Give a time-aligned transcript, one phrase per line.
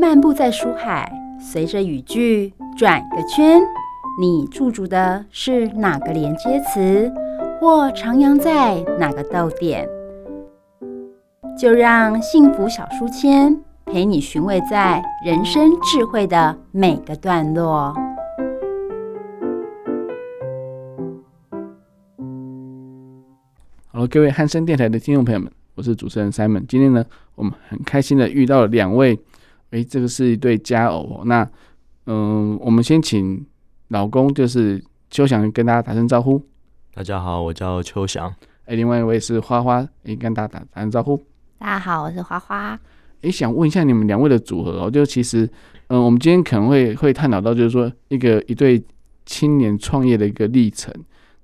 [0.00, 3.60] 漫步在书海，随着语句转个圈，
[4.18, 7.12] 你驻足的是哪个连接词，
[7.60, 9.86] 或徜徉在哪个逗点？
[11.58, 17.94] 就让幸福小书签陪你寻味在人生智慧的每个段落。
[23.88, 26.64] 好了，各位汉声电台的听众朋友们，我是主持人 Simon。
[26.66, 27.04] 今天呢，
[27.34, 29.20] 我们很开心的遇到了两位，
[29.70, 31.22] 诶，这个是一对佳偶。
[31.26, 31.42] 那，
[32.06, 33.44] 嗯、呃，我们先请
[33.88, 36.42] 老公，就是秋翔，跟大家打声招呼。
[36.92, 38.34] 大家好，我叫秋翔。
[38.66, 41.22] 诶，另外一位是花花，诶，跟大家打打声招呼。
[41.58, 42.78] 大家好，我是花花。
[43.22, 45.44] 诶，想问一下你们两位的组合哦，就其实，
[45.88, 48.82] 嗯、呃，我们今天可能会会探讨到，就是说一个一对
[49.26, 50.92] 青年创业的一个历程，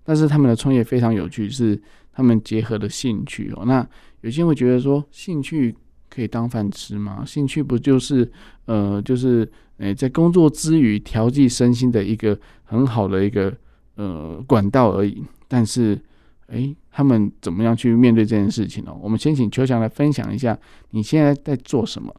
[0.03, 1.81] 但是他们的创业非常有趣，是。
[2.19, 3.87] 他们结合的兴趣哦，那
[4.23, 5.77] 有些人会觉得说，兴趣
[6.17, 7.23] 可以当饭吃吗？
[7.27, 8.27] 兴趣不就是
[8.65, 13.55] 呃，就是诶，在工作之余调剂身心的一个很好的一个
[13.97, 15.23] 呃管道而已。
[15.47, 16.01] 但是，
[16.47, 18.97] 诶，他们怎么样去面对这件事情呢？
[19.03, 20.59] 我们先请秋翔来分享一下，
[20.93, 22.15] 你现在在做什么？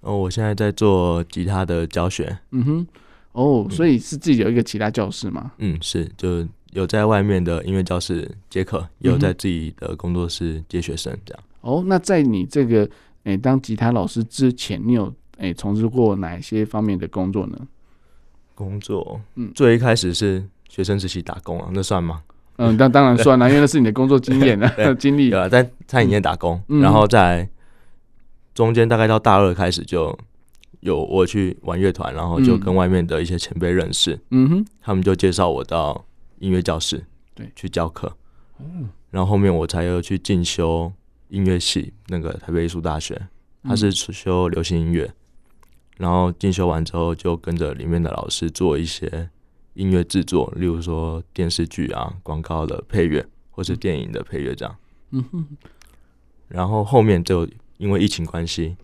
[0.00, 2.36] 哦，我现在在做吉他的教学。
[2.50, 2.86] 嗯哼，
[3.32, 5.52] 哦，所以是自己有一个吉他教室吗？
[5.58, 6.44] 嗯，是就。
[6.72, 11.72] 有在外面的音乐教室接课，也有在自己的工作室接学生，这样、嗯。
[11.72, 12.88] 哦，那在你这个
[13.28, 17.58] 诶、欸、当吉他老师之前，你有诶从事过哪些方面的工作呢？
[18.54, 22.22] 工作，嗯，最一开始是学生时期打工啊，那算吗？
[22.56, 25.30] 嗯，当当然算了，因为那是你的工作经验啊， 经历。
[25.30, 27.48] 对啊，在餐饮业打工，嗯、然后在
[28.54, 30.18] 中间大概到大二开始就
[30.80, 36.04] 有我去玩乐团，然后就跟外面的一些前辈认识，嗯哼，他们就介绍我到。
[36.40, 37.04] 音乐教室，
[37.34, 38.16] 对，去教课，
[39.10, 40.92] 然后后面我才又去进修
[41.28, 43.28] 音乐系，那个台北艺术大学，
[43.62, 45.12] 他是修流行音乐，
[45.96, 49.30] 然后进修完之后就跟着里面的老师做一些
[49.74, 54.76] 音乐制作，例如说电视剧啊、广告的配乐，或是电影的配乐这样。
[55.10, 55.46] 嗯哼，
[56.48, 58.76] 然后后面就因为疫情关系，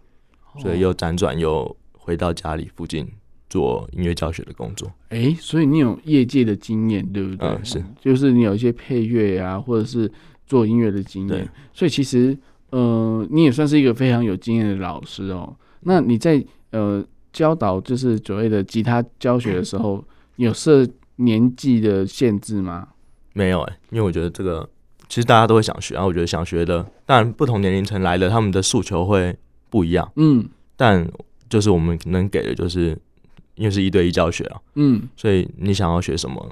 [0.59, 3.07] 所以又辗转又回到家里附近。
[3.51, 7.47] 做音乐教学的工作，哎、欸，所以你有业界的经验，对不对？
[7.47, 10.11] 嗯，是，就是你有一些配乐啊，或者是
[10.47, 12.37] 做音乐的经验，所以其实，
[12.71, 15.55] 呃，你也算是一个非常有经验的老师哦。
[15.81, 19.97] 那你在呃教导就是所谓的吉他教学的时候，
[20.37, 22.89] 嗯、有设年纪的限制吗？
[23.33, 24.69] 没有哎、欸，因为我觉得这个
[25.09, 29.37] 其实大家都会想学，然后我觉得想学的，当然不同年龄层来的他们的诉求会
[29.71, 31.09] 不一样，嗯，但
[31.49, 32.99] 就是我们能给的就是。
[33.57, 36.45] 因为是一对一教学啊，嗯，所以你想要学什么，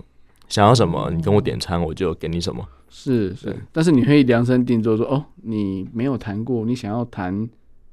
[0.49, 2.65] 想要什么，你跟我点餐，我就给你什么。
[2.95, 7.49] 是是，但是你可以量身定做说，说哦，你没有弹过，你想要弹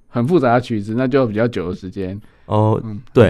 [0.10, 2.20] 很复杂的曲子，那就要比较久的时间。
[2.46, 3.28] 哦，嗯、对，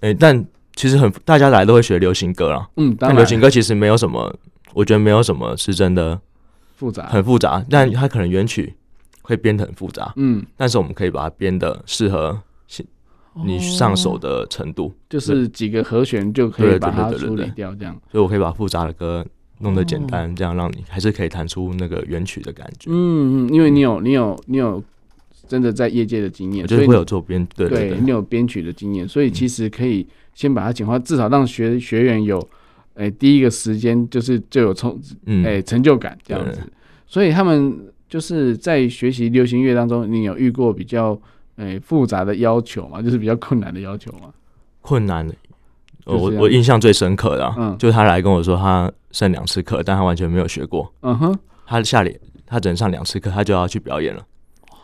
[0.00, 4.32] 哎、欸，但其实很大家来都会学流行歌啦，嗯，但流行歌其实没有什么，
[4.74, 6.18] 我觉得没有什么是真的
[6.76, 8.72] 复杂，很复杂，但它可能原曲
[9.22, 12.40] 会编的很复杂，嗯，但是我们可以把它编的适合。
[13.44, 17.94] 你上手的程度，就是几个和弦就可以把它处理掉，这样。
[18.10, 19.22] 所以我可以把复杂的歌
[19.58, 22.90] 弄得简单，这样让你还是可以弹出那个原曲的感觉。
[22.90, 24.82] 嗯嗯，因为你有你有你有
[25.48, 32.40] 真的在业界的经验，所以会有做编，对对，你有编曲的经验，所以其实可以先把它简化，至少让学学员有，
[32.94, 34.98] 哎，第一个时间就是就有成，
[35.44, 36.60] 哎，成就感这样子。
[37.06, 37.78] 所以他们
[38.08, 41.18] 就是在学习流行乐当中，你有遇过比较？
[41.58, 44.30] 哎、欸，复杂的要求吗，就是比较困难的要求吗。
[44.82, 45.34] 困难的，
[46.06, 50.90] 我我印象最深刻的，啊，嗯，就是他来跟我说，他上两次课，但他完全没有学过。
[51.02, 54.24] 嗯哼，他下脸，他只能上两次课，他就要去表演了。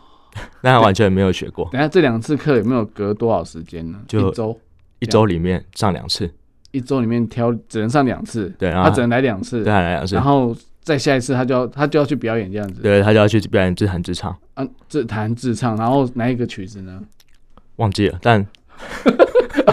[0.61, 1.67] 但他完全没有学过。
[1.71, 3.99] 等下这两次课有没有隔多少时间呢？
[4.07, 4.59] 就一周，
[4.99, 6.29] 一周里面上两次，
[6.71, 8.49] 一周里面挑只能上两次。
[8.59, 10.55] 对，他只能来两次，对，来两次，然后。
[10.83, 17.01] 再下一次，他就要他就要去表演这样子，对，他就要去表演自弹自唱啊，自弹自唱，然后哪一个曲子呢？
[17.77, 18.45] 忘记了，但，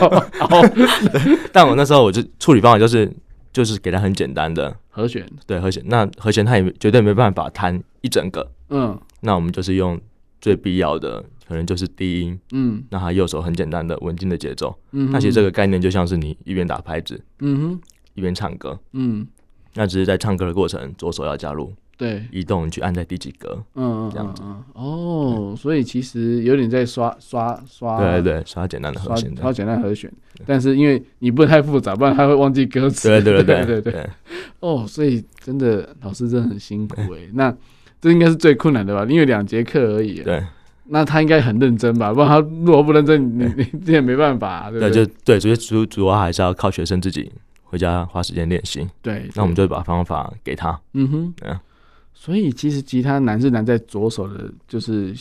[1.53, 3.11] 但我那时候我就处理方法就是
[3.53, 4.77] 就是给他很简单的。
[4.89, 9.99] 和弦，对和弦，那和弦他也绝对没办法弹一整个，嗯，那我们就是用
[10.41, 17.81] 最必要的，可能就是低音，嗯，那他右手很简单的稳定的节奏，嗯，那其实这个概念就像是你一边打拍子，嗯哼，
[18.15, 19.27] 一边唱歌，嗯。
[19.75, 24.43] 那只是在唱歌的过程，左手要加入，对，移动你去按在第几格，嗯，这样子，
[24.73, 30.11] 哦，所以其实有点在刷刷刷，对对对，刷简单的和弦，刷简单和弦，
[30.47, 34.09] 但是因为你不能太复杂，不然他会忘记歌词，对对对对对，
[34.61, 37.55] 哦，所以真的老师真的很辛苦哎，那
[38.01, 39.05] 这应该是最困难的吧？
[39.07, 40.43] 因为两节课而已，对，
[40.87, 42.15] 那他应该很认真吧？
[42.15, 44.91] 不然他如果不认真，你你这也没办法、啊，对不对？
[44.91, 47.31] 对，就对，所以主主要还是要靠学生自己
[47.63, 48.89] 回家花时间练习。
[49.03, 50.81] 对，那我们就把方法给他。
[50.95, 51.61] 嗯哼，对啊。
[52.21, 55.15] 所以其实吉他难是难在左手的，就是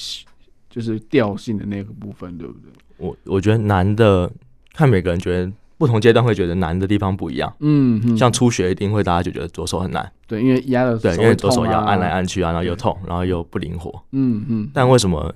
[0.69, 2.69] 就是调性的那个部分，对不对？
[2.97, 4.29] 我我觉得难的，
[4.73, 7.55] 看每个人觉得不同阶段会觉得难的地方不一样。
[7.61, 10.11] 嗯哼，像初学一定会大家就觉得左手很难。
[10.27, 14.03] 对，因为压的、啊、对，因为左手要按来按去啊，然后又痛，然后又不灵活。
[14.11, 14.69] 嗯嗯。
[14.73, 15.33] 但为什么？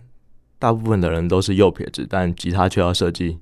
[0.59, 3.37] 大部分的人都是右撇子，但吉他却要设计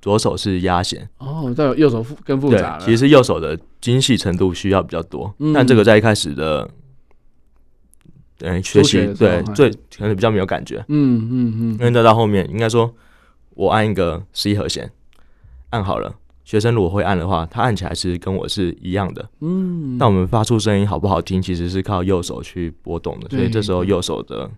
[0.00, 2.84] 左手是压弦哦，这右手更复杂了。
[2.84, 6.70] 其实右手的精细程度需要比较多，嗯、但这个在一开始的
[8.42, 10.84] 嗯学习对最可能比较没有感觉。
[10.88, 12.92] 嗯嗯嗯，因为到到后面应该说，
[13.54, 14.90] 我按一个 C 和弦，
[15.70, 19.28] 按好了，学生如果会按的话，他按起来是跟我是一样的。
[19.40, 24.50] 嗯，但我们发出声音好不好听，其实是靠右手去波动的，所以这时候右手的。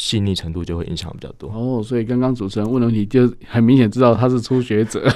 [0.00, 5.12] 细腻程度就会影响比较多哦，所以刚刚主持人问的问题就很明显知道他是初学者。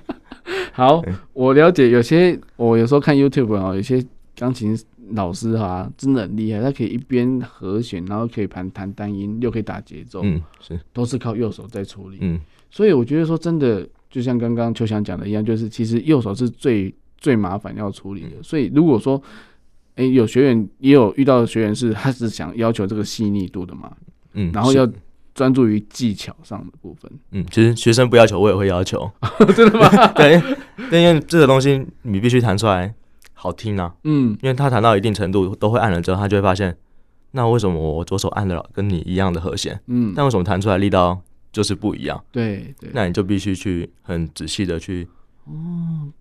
[0.72, 4.02] 好，欸、我了解，有些我有时候看 YouTube 啊，有些
[4.34, 4.74] 钢琴
[5.10, 12.40] 老师哈、啊，真的很厉害，他可以一边和弦，然后可以弹弹单音，又可以打节奏，嗯，是，都是靠右手在处理，嗯，
[12.70, 19.20] 所以我觉得说真的，就像刚刚秋翔讲的一样，就是其实右手是最最麻烦要处理的，嗯、所以如果说，
[19.94, 23.92] 哎、欸，有学员也有遇到的学员是，他是想要求这个细腻度的嘛。
[24.34, 24.90] 嗯，然后要
[25.34, 27.12] 专注于技巧上的部分。
[27.32, 29.10] 嗯，其实学生不要求，我也会要求。
[29.54, 29.88] 真的吗？
[30.16, 30.40] 对，
[30.90, 32.94] 因为这个东西你必须弹出来
[33.42, 33.92] 好听啊。
[34.04, 36.76] 嗯，因为他弹到一定程度都会按了之后，他就会发现，
[37.32, 39.80] 那为什么我左手按的跟你一样的和弦？
[39.88, 42.22] 嗯，但为什么弹出来力道就是不一样？
[42.30, 45.08] 对对，那你就必须去很仔细的去
[45.46, 45.52] 哦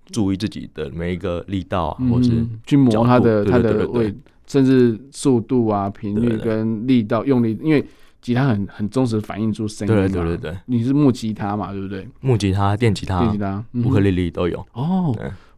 [0.07, 4.15] 注意自己的每一个力道啊，或是去磨它的它的位，对，
[4.47, 7.85] 甚至速度啊、频率跟力道用力，因为。
[8.21, 12.07] 吉他很很忠实反映出声音，对对对对，你是木吉他嘛，对不对？
[12.19, 14.63] 木吉他、电吉他、电吉他、乌克丽丽都有。
[14.73, 15.11] 哦，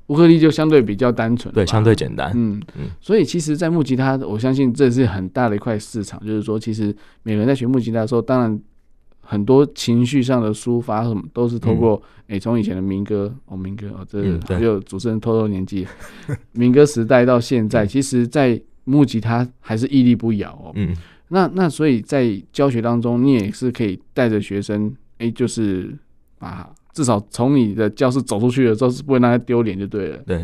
[0.08, 2.32] 乌克丽就相对比较单纯，对，相对简单。
[2.36, 2.90] 嗯嗯。
[3.00, 6.20] 所以其实，在木吉他，我相信这是很大的一块市场。
[6.26, 8.60] 就是说，其实每个人在学木吉他的时候，当然
[9.22, 15.88] 很多情绪上的抒发什么，都是透过诶，从以前的民歌哦，民歌哦，这还有主持人偷偷年纪，
[16.52, 20.72] 民歌时代到现在，其实，在木吉他还是屹立不摇哦。
[20.76, 20.96] 嗯。
[21.30, 25.98] 那那所以在教学当中，你也是可以带着学生，哎、欸，就是
[26.38, 30.18] 啊，至少从你的教室走出去的时候是不会让他丢脸就对了。
[30.26, 30.38] 对，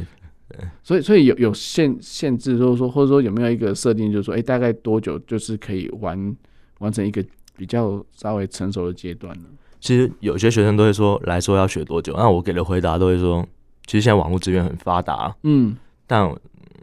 [0.50, 0.60] 对。
[0.84, 6.36] 所以所以有有限限制，就是说或者说有没有一个设定，就是说，哎、欸，大概多久就是可以完
[6.80, 7.24] 完成一个
[7.56, 9.46] 比较稍微成熟的阶段呢？
[9.80, 13.48] 其实有些学生都会说来说要学多久，那我给的回答都会说，
[13.86, 16.28] 其实现在网络资源很发达，嗯，但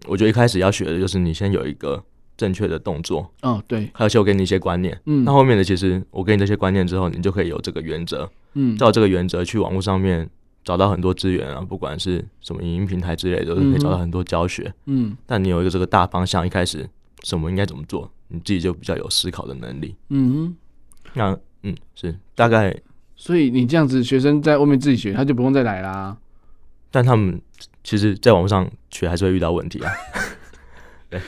[0.07, 2.03] 我觉得一开始要学的就是你先有一个。
[2.37, 10.29] 正确的动作哦，对，还有先我给你一些观念，嗯，那后面的其实我给你这些观念之后，你就可以有这个原则，嗯，照这个原则去网络上面
[10.65, 16.89] 找到很多资源啊，不管是什么影音平台之类的，都是可以找到很多教学，嗯，但你有一个这个大方向，一开始
[17.23, 20.57] 什么应该怎么做，你自己就比较有思考的能力，嗯哼，
[21.15, 22.77] 那嗯是大概，
[23.17, 26.17] 所以你这样子学生在外面自己学，他就不用再来啦，
[26.91, 27.41] 但他们
[27.83, 29.91] 其实在网络上学还是会遇到问题啊。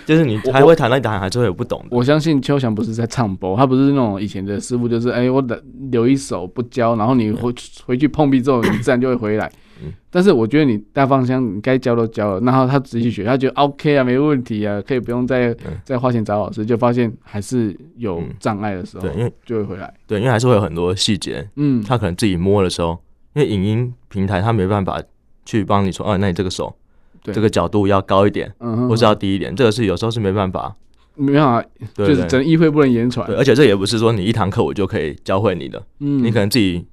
[0.06, 1.86] 对，就是你还会弹，那弹还是会有不懂的。
[1.90, 7.52] 我相信秋翔不是在唱播，他不是那种以前的师傅，就是哎、欸，我的留一手不教，然后你回
[7.84, 9.50] 回去碰壁之后，你自然就会回来。
[9.80, 19.92] 嗯，但是我觉得你大方向，你该教都教了，然后他仔细学，他觉得 OK 啊，没问题啊，可以不用再再花钱找老师，就发现还是有障碍的时候，对，因为就会回来。
[20.06, 22.98] 对，因为还是会有很多细节，嗯，他可能自己摸的时候，
[23.34, 25.00] 因为影音平台他没办法
[25.44, 26.74] 去帮你说，哦，那你这个手。
[27.22, 30.74] 这个角度要高一点，嗯，或是要低一点，这个是有时候是没办法，
[31.14, 33.26] 没办法，就是真意会不能言传。
[33.26, 36.86] 对，而且这也不是说你一堂课我就可以教会你的，嗯，你可能自己，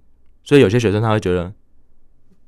[0.44, 1.51] 所以有些学生他会觉得，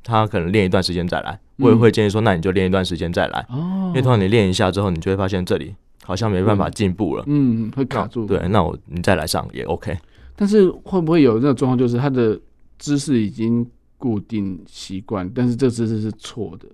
[0.04, 9.98] 他可能练一段时间再来，我也会建议说，那你就练一段时间再来，哦，因为通常你练一下之后，你就会发现这里好像没办法进步了，嗯，会卡住，对，那我你再来上也 OK，
[10.36, 12.40] 但是会不会有这种状况，就是他的
[12.80, 13.66] 姿势已经
[13.98, 16.68] 固定习惯，但是这姿势是错的？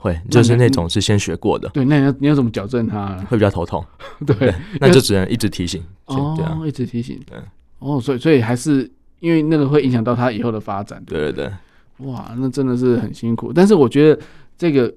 [0.00, 1.68] 会，就是那种是先学过的。
[1.74, 3.14] 对，那你要你要怎么矫正他？
[3.28, 3.84] 会比较头痛。
[4.24, 5.82] 对，那就只能一直提醒。
[6.06, 7.20] 哦，一直提醒。
[7.26, 7.38] 对。
[7.80, 11.02] 哦，所以所以还是因为那个会影响到他以后的发展。
[11.06, 11.52] 对对对。
[12.06, 13.52] 哇，那真的是很辛苦。
[13.52, 14.18] 但是我觉得
[14.56, 14.90] 这个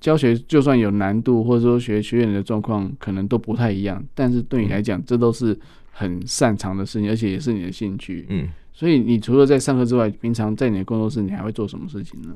[0.00, 5.58] 教学就算有难度，或者说学学员的状况可能都不太一样，但是对你来讲，这都是
[5.90, 8.24] 很擅长的事情，而且也是你的兴趣。
[8.28, 8.48] 嗯。
[8.72, 12.30] 所以你除了在上课之外，平常在你的工作室，你还会做什么事情呢？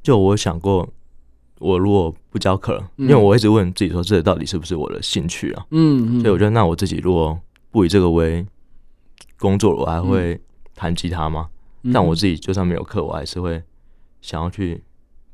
[0.00, 0.88] 就我想过。
[1.58, 5.66] 我如果不教课，因为我一直问自己说，这到底是不是我的兴趣啊？
[5.70, 7.38] 嗯，嗯，所以我觉得，那我自己如果
[7.70, 8.44] 不以这个为
[9.38, 10.38] 工作，我还会
[10.74, 11.48] 弹吉他吗？
[11.82, 13.62] 嗯、但我自己就算没有课，我还是会
[14.20, 14.82] 想要去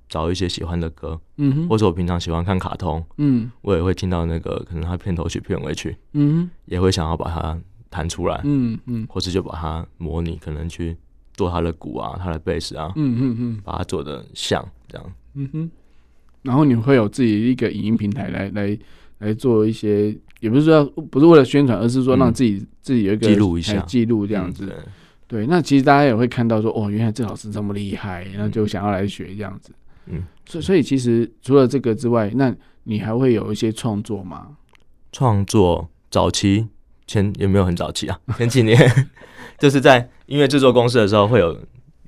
[0.09, 7.59] 找一些喜欢的歌，嗯哼，或者我平常喜欢看卡通，嗯，我也会听到那个可能他片头曲、片尾曲，嗯，也会想要把它
[7.91, 10.97] 弹出来，嗯嗯，或是就把它模拟，可能去
[11.35, 15.71] 做它的鼓啊、它的贝斯啊，嗯嗯嗯，把它做的像这样，嗯哼。
[16.43, 18.79] 然后你会有自己一个影音平台来来
[19.19, 24.67] 来做一些，也不是说不是为了宣传，而是说让自己、嗯、自己有一个记录一下，记录这样子。
[24.77, 24.93] 嗯、
[25.29, 29.73] 对，那其实大家也会看到说，哦，原来郑老师这么厉害，然后就想要来学这样子。
[30.07, 32.53] 嗯，所以所以其实除了这个之外，那
[32.85, 34.49] 你还会有一些创作吗？
[35.13, 36.67] 创作早期
[37.07, 38.77] 前也没有很早期啊，前几年
[39.59, 41.57] 就是在音乐制作公司的时候会有。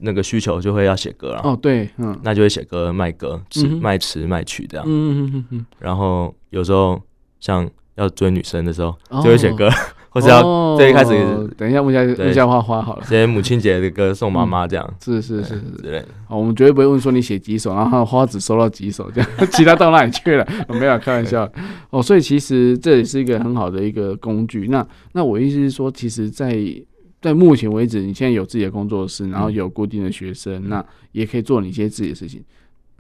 [0.01, 7.01] 那个需求就会要写歌了哦，对，嗯，那就会写歌卖歌，词、嗯、卖词卖曲这样，嗯嗯嗯嗯，然后有时候
[7.41, 9.73] 像要追女生的时候，就会写歌， 哦、
[10.11, 15.55] 或者要最一开始、哦，等一下问一下问一下花花好了，写母亲节的歌送妈妈这样，嗯、是是是。
[15.55, 16.09] 是之类的。
[16.27, 20.47] 好，我们绝对不会问说你写几首，然后花只收到几首这样， 其他到哪里去了？
[20.69, 21.49] 我 没有开玩笑。
[21.91, 24.67] 哦，所以其实这也是一个很好的一个工具。
[24.69, 26.53] 那那我意思是说，其实，在
[27.25, 32.45] 在目前为止，你现在有自己的工作室，然后有固定的学生，嗯、那也可以做你一些自己的事情，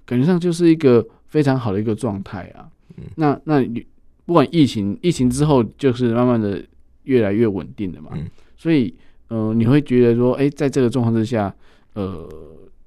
[0.06, 2.66] 感觉上就是一个非常好的一个状态啊。
[2.96, 3.84] 嗯、那那你
[4.24, 6.64] 不管疫情疫情之后，就是慢慢的
[7.02, 8.12] 越来越稳定的嘛。
[8.14, 8.26] 嗯、
[8.56, 8.94] 所以
[9.28, 11.54] 呃，你会觉得说，哎、欸，在这个状况之下，
[11.92, 12.26] 呃，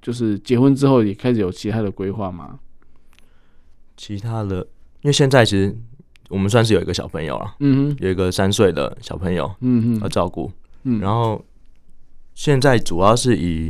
[0.02, 2.58] 就是结婚之后也开始有其他的规划吗？
[3.96, 4.56] 其他的，
[5.02, 5.72] 因为现在其实
[6.28, 10.50] 我们算是有一个小朋友了，嗯哼，有一个三岁的小朋友，嗯哼，要照顾。
[10.84, 11.44] 嗯，然后
[12.34, 13.68] 现在主要是以，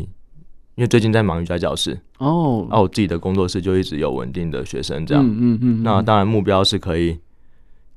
[0.75, 1.99] 因为最近在忙瑜伽教室。
[2.19, 7.19] 哦，那、啊、我自己的工作室就一直有稳定的学生这样，嗯嗯，那当然目标是可以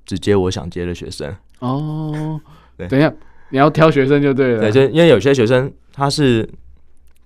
[0.06, 1.36] 只接我想接的学生。
[1.60, 2.40] 哦。
[2.78, 3.12] 对，等一下
[3.50, 6.48] 你要挑学生就对了，对，就因为有些学生他是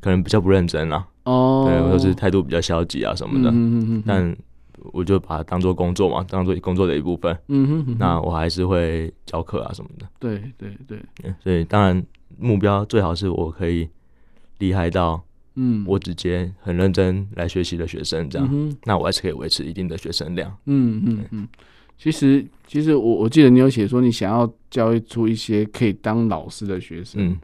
[0.02, 4.04] 可能比较不认真啊，哦，对，或者是态度比较消极啊什么的，嗯嗯嗯，嗯。
[4.06, 4.38] 但。
[4.94, 7.38] 我就把它当做工作嘛，当做工作的一部分。
[7.48, 10.08] 嗯哼，嗯哼，那我还是会教课啊什么的。
[10.20, 11.00] 对对对，
[11.44, 12.04] 所以当然
[12.38, 13.88] 目标最好是我可以
[14.60, 15.24] 厉害到，
[15.56, 20.56] 嗯，我直接很认真来学习的学生这样，嗯、那我还是可以维持一定的学生量。
[20.66, 21.48] 嗯嗯嗯。
[21.98, 27.30] 其实其实我我记得你有写说你想要教出一些可以当老师的学生。
[27.30, 27.38] 嗯。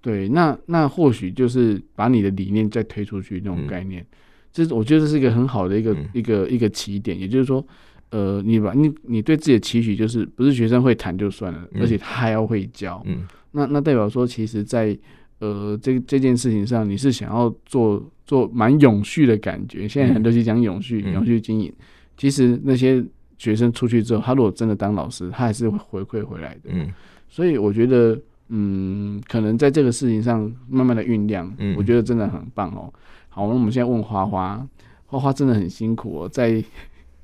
[0.00, 4.00] 对，那那或许就是把你的理念再推出去那种概念。
[4.02, 4.06] 嗯
[4.52, 7.64] 这我觉得这是一个很好的一个、嗯、一个一个起点，也就是说，
[8.10, 14.98] 呃，你把你你对自己的期许就是不是学生会弹就算了，嗯、而且他还要会教，嗯、那那代表说，其实在，在
[15.40, 19.86] 呃这这件事情上，你是想要做做蛮永续的感觉。
[19.86, 21.72] 现在很多是讲永续、嗯、永续经营，
[22.16, 23.04] 其实那些
[23.36, 26.70] 学生出去之后，他如果真的当老师，他还是会回馈回来的。
[26.70, 26.92] 嗯，
[27.28, 32.92] 所以我觉得，嗯，可能在这个事情上慢慢的酝酿，嗯、我觉得真的很棒哦。
[33.38, 34.66] 好，那我们现在问花花，
[35.06, 36.60] 花花真的很辛苦哦，在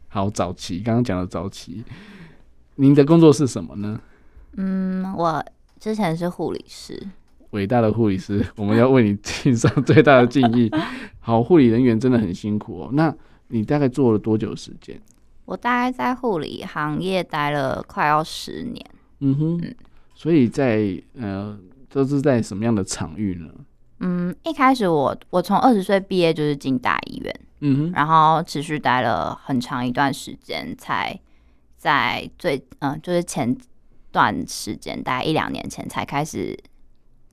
[0.07, 1.83] 好早期，刚刚讲的早期，
[2.77, 4.01] 您的工作是什么呢？
[4.57, 5.45] 嗯，我
[5.81, 7.05] 之前是护理师，
[7.51, 10.71] 伟大的护理师，我们要为你敬上最大的敬意。
[11.19, 12.91] 好，护理人员真的很辛苦哦。
[12.93, 13.13] 那
[13.49, 14.97] 你大概做了多久时间？
[15.47, 18.87] 我大概在护理行业待了快要十年。
[19.19, 19.75] 嗯哼，嗯，
[20.15, 23.49] 所以在呃，都是在什么样的场域呢？
[24.01, 31.19] 嗯，一开始我我从二十岁毕业就是进大医院，嗯哼，然后持续待了很长一段时间，才
[31.77, 33.57] 在最嗯、呃，就是前
[34.11, 36.59] 段时间，大概一两年前才开始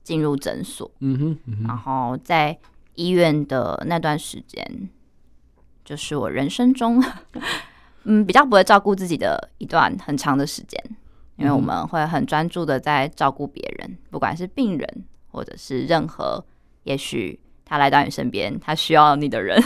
[0.02, 2.56] 进入诊所，嗯哼，嗯哼，然后在
[2.94, 4.88] 医院的那段时间，
[5.84, 7.02] 就是我人生中
[8.04, 10.82] 嗯比较不会照顾自己的一段很长的时间，
[11.36, 16.44] 因为我们会很专注的在照顾别人，不管是病人或者是任何。
[16.84, 19.56] 也许他来到你身边，他需要你的人，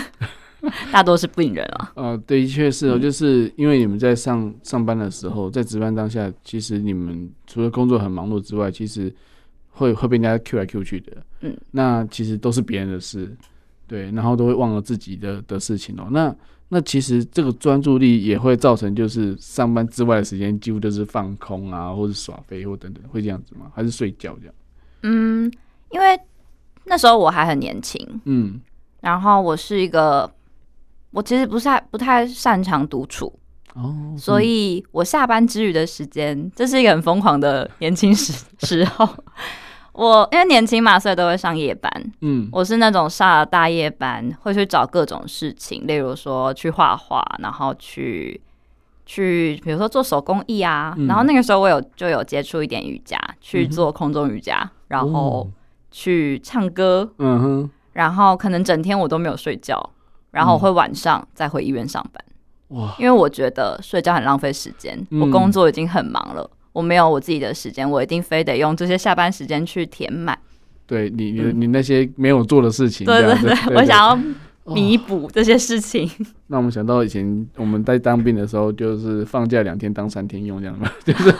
[0.92, 1.92] 大多是病人啊。
[1.96, 9.10] 呃，的确是哦，就是因为你们在上上班的时候，在值班当下，其实你们除了工作很忙碌之外，其实
[9.70, 11.16] 会会被人家 Q 来 Q 去的。
[11.40, 13.34] 嗯，那其实都是别人的事，
[13.86, 16.08] 对，然后都会忘了自己的的事情哦。
[16.10, 16.36] 那
[16.68, 23.72] 那其实这个专注力也会造成，就是上班之外的时间几乎都是放空啊，或者耍飞或等等，会这样子吗？
[23.74, 24.54] 还是睡觉这样？
[25.06, 25.52] 嗯，
[25.90, 26.18] 因为。
[26.88, 28.60] 那时候我还很年轻，嗯，
[29.00, 30.32] 然后我是一个，
[31.10, 33.36] 我其实不太不太擅长独处，
[33.74, 38.32] 哦，所以我下班之余的时间，这是一个很疯狂的年轻时
[38.64, 39.08] 时候。
[39.94, 48.40] 我因为年轻嘛，所以都会上夜班，嗯，我是那种上了大夜班会去找各种事情，例如说去画画，然后去
[49.06, 50.94] 去，比如说做手工艺啊。
[50.98, 55.48] 嗯、然后那个时候我有就有接触一点瑜伽，去做空中瑜伽，嗯、然后
[55.90, 57.10] 去唱歌。
[57.18, 57.70] 嗯哼。
[57.92, 59.90] 然后可能整天我都没有睡觉，
[60.30, 62.22] 然后我会晚上再回医院上班。
[62.78, 62.94] 哇！
[62.98, 70.38] 因为我觉得睡觉很浪费时间，嗯、我工作已经很忙了，我没有我自己的时间，我一定非得用这些下班时间去填满。
[70.86, 74.18] 对你，你你那些没有做的事情，对对对，我想要
[74.74, 76.10] 弥补这些事情。
[76.48, 81.32] 那我们想到以前我们在当兵的时候，就是放假两天当三天用，这样嘛， 就是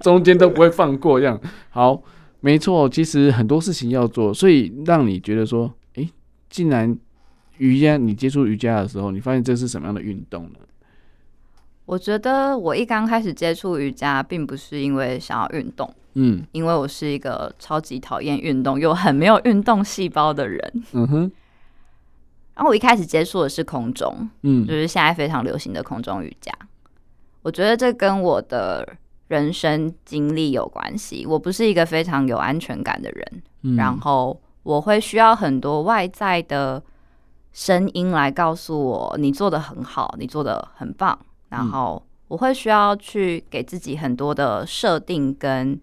[0.00, 1.40] 中间都不会放过这样。
[1.70, 2.02] 好，
[2.40, 6.10] 没错，其实很多事情要做，所以让你觉得说，哎、欸，
[6.50, 6.96] 既然
[7.58, 10.58] 瑜伽，你接触瑜伽的时候，你发现这是什么样的运动呢？
[11.86, 15.88] 我觉得我一刚开始接触瑜伽，并不是因为想要运动。
[16.14, 20.82] 嗯，因为我是一个超级讨厌运动又很没有运动细胞的人。
[20.92, 21.32] 嗯哼。
[22.54, 26.52] 然后我一开始接触的是空中，嗯，就是现在非常流行的空中瑜伽。
[27.42, 28.88] 我觉得这跟我的
[29.28, 31.26] 人生经历有关系。
[31.26, 36.82] 我不是一个非常有安全感的人，嗯，然后我会需要很多外在的
[37.52, 41.18] 声音来告诉我你做的很好，你做的很棒。
[41.48, 45.80] 然后我会需要去给自己很多的设定跟。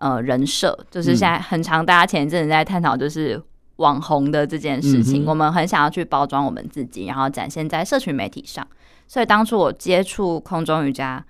[0.00, 3.42] 呃，人设就是现在很常，大家前一阵子在探讨，就是
[3.78, 5.24] 网红的这件事情。
[5.24, 8.64] 嗯、我们很想要去包装我们自己，然后展现在社群媒体上。
[9.08, 11.24] 所以当初我接触空中瑜伽，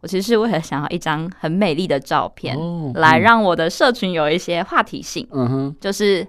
[0.00, 5.26] 我其实是为了想要一张很美丽的照片，哦、来让我的社群有一些话题性。
[5.30, 6.26] 嗯哼，就是。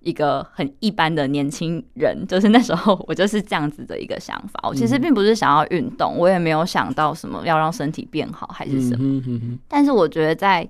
[0.00, 4.60] 一个很一般的年轻人， 就是那时候我就是这样子的一个想法。
[4.62, 9.20] 我其实并不是想要运动，我也没有想到什么要让身体变好还是什么。
[9.66, 10.66] 但是我觉得在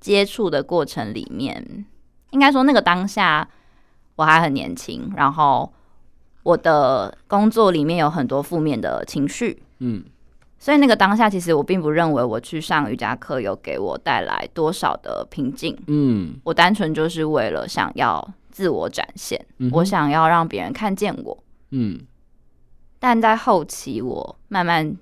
[0.00, 1.86] 接触的过程里面，
[2.32, 3.48] 应该说那个当下
[4.16, 5.72] 我还很年轻，然后
[6.42, 9.62] 我的工作里面有很多负面的情绪。
[9.78, 10.04] 嗯，
[10.58, 15.74] 所以那个当下其实我并不认为我去上瑜伽课有给我带来多少的平静。
[15.86, 18.34] 嗯，我单纯就是为了想要。
[18.52, 21.42] 自我展现，嗯、我想要让别人看见我。
[21.70, 21.98] 嗯，
[22.98, 24.94] 但在后期，我慢慢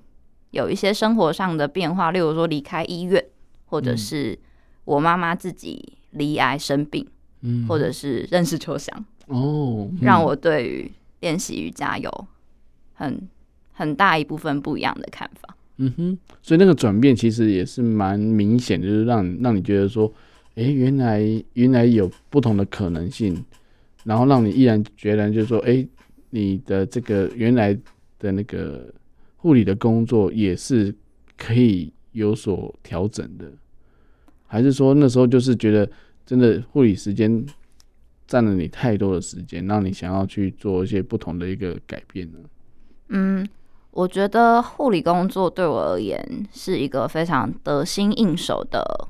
[0.52, 3.20] 有一些生活上的变化，例如说离开医院，
[3.66, 4.38] 或者是
[4.84, 7.04] 我妈妈自己罹癌生病，
[7.42, 12.26] 嗯，或者是认识秋香哦，嗯、让我对于练习瑜伽有
[12.94, 13.28] 很
[13.72, 15.56] 很大一部分不一样的看法。
[15.78, 20.12] 嗯哼，所以那个转变其实也是蛮明显，就是让让你觉得说。
[20.56, 23.42] 哎、欸，原来原来有不同的可能性，
[24.04, 25.88] 然后让你毅然决然，就是说，哎、欸，
[26.30, 27.72] 你的这个原来
[28.18, 28.92] 的那个
[29.36, 30.92] 护理的工作也是
[31.38, 33.46] 可以有所调整的，
[34.44, 35.88] 还是说那时候就是觉得
[36.24, 37.44] 真的护理时间
[38.26, 42.38] 占了你太多的时间，让你想要去做一些不同的一个改变呢？
[43.08, 43.48] 嗯，
[43.90, 49.08] 我觉得护理工作对我而言是一个非常得心应手的。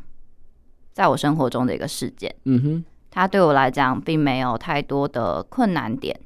[0.92, 6.18] 在我生活中的一个事件，嗯哼，它对我来讲并没有太多的困难点，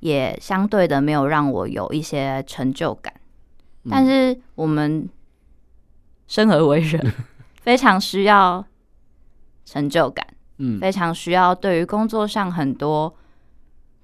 [0.00, 3.12] 也相对的没有让我有一些成就感。
[3.84, 5.08] 嗯、但是我们
[6.28, 7.12] 生而为人，
[7.62, 8.64] 非常需要
[9.66, 10.26] 成就感，
[10.56, 13.14] 嗯，非常需要对于工作上很多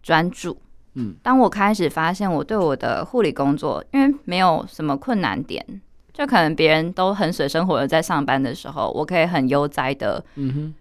[0.03, 0.61] 专注，
[0.92, 1.14] 嗯。
[1.22, 5.64] 当我开始发现我对我的护理工作，因为没有什么困难点。
[6.12, 10.75] 就可能别人都很水深火热在上班的时候，我可以很悠哉的，嗯哼，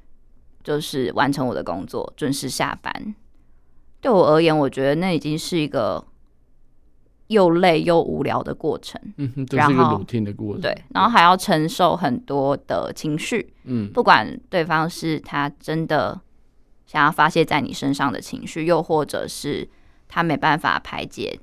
[0.61, 3.15] 就是完成我的工作，准时下班。
[4.01, 6.03] 对我而言，我觉得那已经是一个
[7.31, 9.01] 又累又无聊的过程。
[9.17, 10.03] 嗯哼，然后
[10.61, 13.53] 对，然后还要承受很多的情绪。
[13.63, 16.19] 嗯，不管对方是他真的
[16.85, 19.67] 想要发泄在你身上的情绪，又或者是
[20.07, 21.39] 他没办法排解，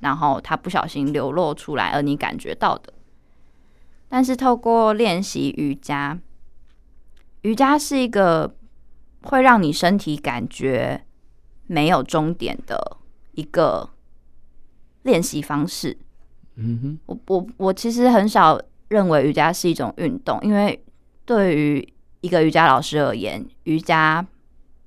[0.00, 2.92] 然后他不小心流露出来，而你感觉到的。
[4.08, 6.18] 但是透过练习瑜伽，
[7.42, 8.56] 瑜伽是一个
[9.22, 11.04] 会让你身体感觉
[11.66, 12.98] 没有终点的
[13.32, 13.88] 一个
[15.02, 15.96] 练习方式。
[16.56, 20.82] 嗯哼，我我我其实很少认为瑜伽是一种运动，因为
[21.24, 24.26] 对于一个瑜伽老师而言，瑜伽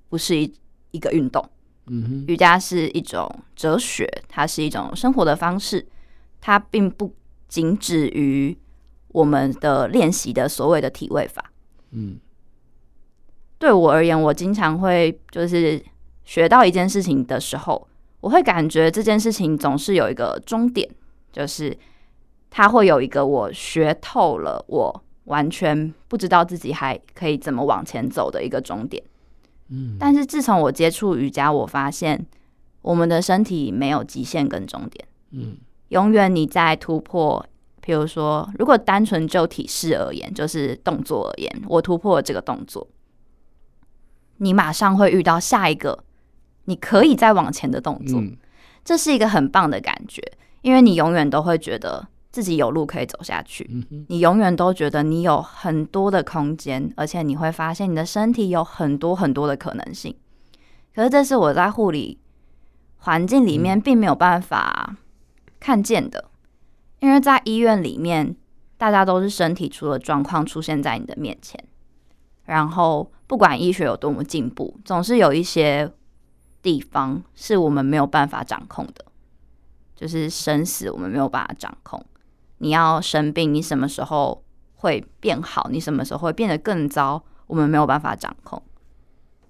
[0.09, 0.53] 不是一
[0.91, 1.47] 一个运动。
[1.87, 5.85] 嗯哼，瑜伽是一种哲学，它是一种生活的方式，
[6.41, 7.13] 它并不
[7.47, 8.57] 仅止于。
[9.15, 11.49] 我们的练习的所谓的体位法，
[11.91, 12.19] 嗯，
[13.57, 15.81] 对我而言，我经常会就是
[16.25, 17.87] 学到一件事情的时候，
[18.25, 20.89] 我会感觉这件事情总是有一个终点，
[21.31, 21.77] 就是
[22.49, 29.03] 它会有一个我学透了，我完全不知道自己还可以怎么往前走的一个终点。
[29.69, 32.25] 嗯，但是自从我接触瑜伽，我发现
[32.81, 35.07] 我们的身体没有极限跟终点。
[35.29, 35.57] 嗯，
[35.89, 37.45] 永远你在突破。
[37.79, 42.87] 比如说，如果单纯就体式而言，就是动作而言，我突破了这个动作，
[44.37, 46.03] 你马上会遇到下一个
[46.65, 48.35] 你可以再往前的动作，嗯，
[48.83, 50.21] 这是一个很棒的感觉，
[50.61, 53.69] 因为你永远都会觉得自己有路可以走下去，
[54.07, 60.15] 你永远都觉得你有很多的空间，而且你会发现你的身体有很多很多的可能性。
[60.93, 62.19] 可是这是我在护理
[62.97, 64.95] 环境里面并没有办法
[65.59, 66.31] 看见的。
[66.99, 68.35] 因为在医院里面，
[68.77, 71.63] 大家都是身体出了状况出现在你的面前，
[72.45, 75.91] 然后不管医学有多么进步，总是有一些
[76.65, 79.05] 地方是我们没有办法掌控的，
[79.95, 82.03] 就是生死我们没有办法掌控。
[82.57, 85.69] 你要生病，你什么时候会变好？
[85.69, 87.23] 你什么时候会变得更糟？
[87.45, 88.59] 我们没有办法掌控。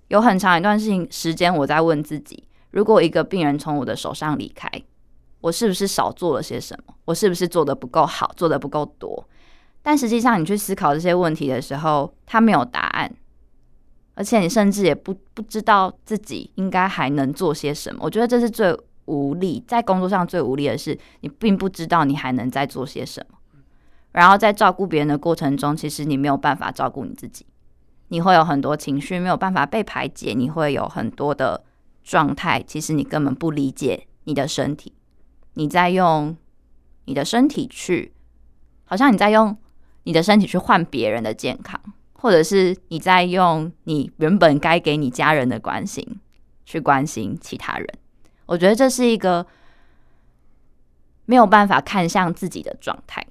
[0.10, 4.70] 有很长一段时间，时间我在问自己：如果一个病人从我的手上离开，
[5.40, 6.94] 我是不是少做了些什么？
[7.06, 9.26] 我是不是做的不够好，做的不够多？
[9.82, 13.16] 但实际上，你去思考这些问题的时候，它没有答案，
[14.16, 18.00] 而且你甚至也不不知道自己应该还能做些什么。
[18.02, 18.76] 我觉得这是最
[19.06, 23.38] 无力，在工作上最无力的是，你并不知道你还能再做些什么。
[24.14, 27.46] 然后在照顾别人的过程中，其实你没有办法照顾你自己，
[28.08, 31.64] 你会有很多情绪没有办法被排解，你会有很多的
[32.04, 34.94] 状态，其实你根本不理解你的身体。
[35.56, 36.36] 你在用
[37.04, 38.14] 你的身体去，
[38.86, 39.58] 好像你在用
[40.04, 41.80] 你的身体去换别人的健康，
[42.26, 46.04] 或者是你在用你原本该给你家人的关心
[46.66, 47.88] 去关心其他人。
[48.48, 49.46] 我觉得这是一个
[51.26, 53.24] 没有办法看向自己的状态。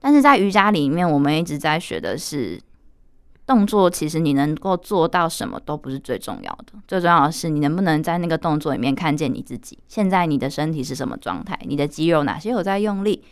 [0.00, 2.60] 但是在瑜伽里面，我们一直在学的是。
[3.44, 9.76] 动作其实你能够做到什么都不是最重要的，最重要的是你能不能在那个动作里面看见你自己。
[9.88, 11.58] 现在你的身体是什么状态？
[11.64, 13.24] 你的肌肉哪些有在用力？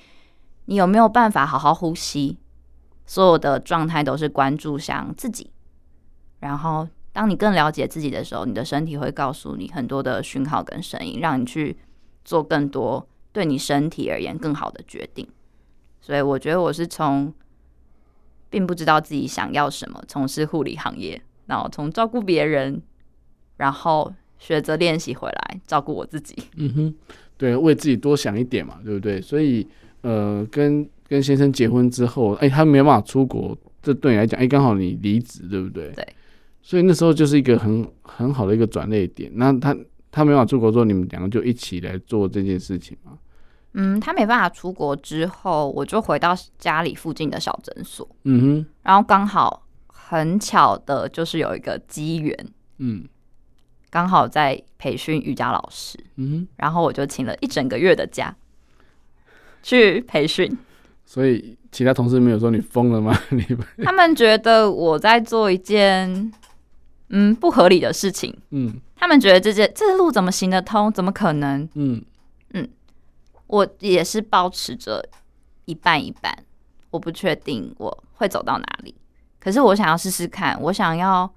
[0.64, 2.36] 你有没有办法好好呼吸？
[3.10, 5.50] 所有的状态都是关注向自己。
[6.38, 11.76] 然后，当你更了解自己的时候，你的身体会告诉你很多的讯号跟声音，让你去
[12.24, 15.26] 做更多对你身体而言更好的决定。
[16.00, 17.34] 所以，我觉得我是从。
[18.52, 22.82] 并不知道自己想要什么，从事护理行业，然后从照顾别人，
[23.58, 26.34] 然后学着练习回来照顾我自己。
[26.56, 26.94] 嗯哼，
[27.36, 29.20] 对，为自己多想一点嘛，对不对？
[29.20, 29.64] 所以，
[30.00, 35.90] 呃，跟跟先生结婚之后，哎，他没办法出国，这对你来讲，哎，刚好你离职，对不对？
[35.90, 36.06] 对。
[36.62, 39.28] 所以那时候就是一个很很好的一个转捩点。
[39.34, 39.76] 那他
[40.12, 43.18] 他没办法出国之后，你们两个就一起来做这件事情嘛。
[43.72, 48.08] 嗯，他没办法出国之后，我就回到家里附近的小诊所。
[48.22, 53.04] 嗯哼，然后刚好很巧的就是有一个机缘，嗯，
[53.90, 55.98] 刚好在培训瑜伽老师。
[56.14, 58.36] 嗯哼，然后我就请了一整个月的假
[59.60, 60.56] 去培训。
[61.12, 63.12] 所以其他同事没有说你疯了吗？
[63.30, 63.44] 你
[63.82, 66.32] 他们觉得我在做一件
[67.08, 68.32] 嗯不合理的事情。
[68.50, 70.92] 嗯，他们觉得这件这路怎么行得通？
[70.92, 71.68] 怎么可能？
[71.74, 72.00] 嗯
[72.52, 72.68] 嗯。
[73.48, 75.04] 我也是保持着
[75.64, 76.32] 一半一半，
[76.90, 78.94] 我不确定我会走到哪里，
[79.40, 80.56] 可是我想要试试看。
[80.62, 81.28] 我想要，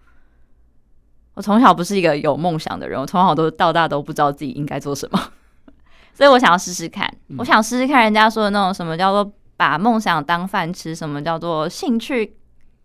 [1.33, 5.19] 我从小不是一个有梦想的人，我从小都到大都不知道自己应该做什么，
[6.13, 7.11] 所以我想要试试看。
[7.39, 12.35] 我想试试看人家说的那种什么叫做把梦想当饭吃，什么叫做兴趣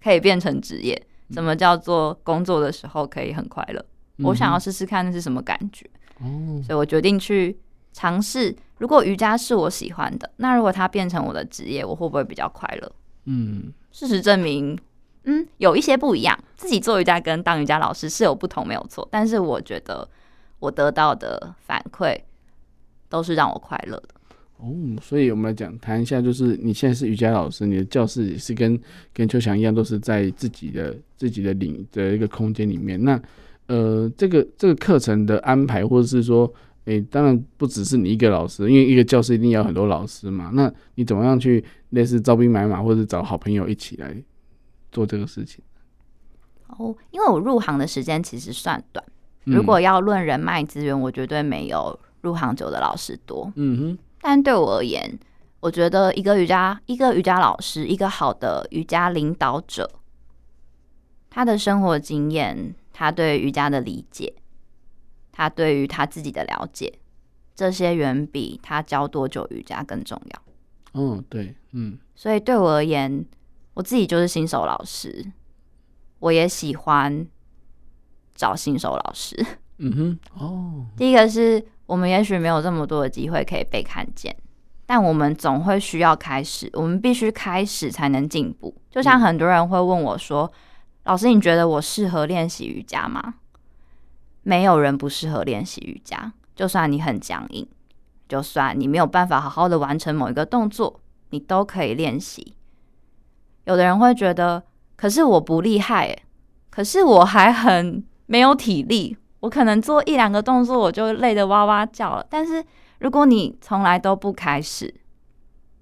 [0.02, 1.00] 可以变成职业，
[1.30, 3.84] 什么叫做工作的时候可以很快乐。
[4.18, 5.88] 我想要试试看那是什么感觉，
[6.20, 7.58] 哦所以我决定去。
[7.90, 12.92] 尝试，如果瑜伽是我喜欢的，那如果它变成我的职业，我会不会比较快乐？
[13.24, 14.78] 嗯，事实证明，
[15.24, 16.38] 嗯，有一些不一样。
[16.54, 19.08] 自己做瑜伽跟当瑜伽老师是有不同，没有错。
[19.10, 20.08] 但是我觉得
[20.60, 22.16] 我得到的反馈
[23.08, 24.14] 都是让我快乐的。
[24.58, 28.78] 哦，所以我们来讲谈一下，就是你现在是瑜伽老师，你的教室也是跟
[29.12, 33.02] 跟秋翔一样，都是在自己的自己的领的一个空间里面。
[33.02, 33.20] 那
[33.66, 36.52] 呃，这个这个课程的安排，或者是说。
[36.84, 40.50] 诶、欸，当然不只是你一个老师，因为一个教室一定要很多老师嘛。
[40.54, 44.16] 那你怎么样去类似招兵买马，或者找好朋友一起来
[44.90, 45.62] 做这个事情？
[46.68, 49.04] 哦，因为我入行的时间其实算短，
[49.44, 53.52] 如果要论人脉资源，我绝对没有入行久的老师多。
[53.56, 53.98] 嗯哼。
[54.20, 55.18] 但对我而言，
[55.60, 59.90] 我觉得一个瑜伽，一个瑜伽老师，一个好的瑜伽领导者，
[61.30, 64.34] 他的生活经验，他对瑜伽的理解。
[65.30, 66.98] 他对于他自己的了解，
[67.54, 70.42] 这些远比他教多久瑜伽更重要。
[70.94, 71.96] 嗯，对，嗯。
[72.16, 73.24] 所以对我而言，
[73.74, 75.24] 我自己就是新手老师，
[76.18, 77.24] 我也喜欢
[78.34, 79.36] 找新手老师。
[79.78, 80.86] 嗯哼，哦。
[80.96, 84.36] 第一个是我们也许没有这么多的机会可以被看见，
[84.84, 88.76] 但我们总会需要开始，我们必须开始才能进步。
[88.90, 90.52] 就像很多人会问我说
[91.04, 93.36] ：“老师，你觉得我适合练习瑜伽吗？”
[94.44, 97.66] 没有人不适合练习瑜伽，就算你很僵硬，
[98.28, 102.54] 就算你没有办法好好的完成某一个动作，你都可以练习。
[103.64, 104.62] 有的人会觉得，
[104.94, 106.18] 可是我不厉害，
[106.68, 109.16] 可是我还很没有体力。
[109.40, 112.26] 我可能做一两个动作，我就累得哇哇叫了。
[112.28, 112.64] 但是
[112.98, 114.92] 如果你从来都不开始，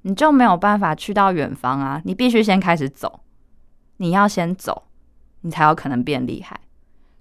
[0.03, 2.01] 你就没有办法去到远方啊！
[2.05, 3.21] 你必须先开始走，
[3.97, 4.85] 你要先走，
[5.41, 6.61] 你才有可能变厉害。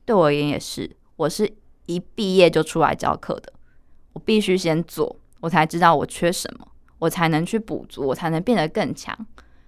[0.04, 1.52] 对我而言也是，我是
[1.86, 3.54] 一毕业就出来教课的。
[4.13, 6.67] 我必须先做，我才知道我缺什么，
[7.00, 9.17] 我才能去补足，我才能变得更强。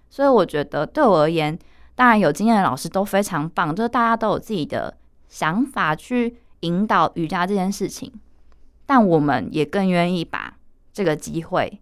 [0.09, 1.57] 所以我觉得对我而言，
[1.95, 4.97] 当然有经验的老师都非常棒，就是大家都有自己的
[5.29, 6.37] 想法去。
[6.61, 8.11] 引导瑜伽这件事情，
[8.85, 10.57] 但我们也更愿意把
[10.91, 11.79] 这个机会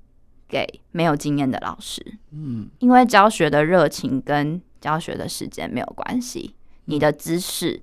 [0.48, 2.18] 给没有经验的老师。
[2.32, 6.54] 嗯，因为教学的热情跟教学的时间没有关系，
[6.86, 7.82] 你的知识、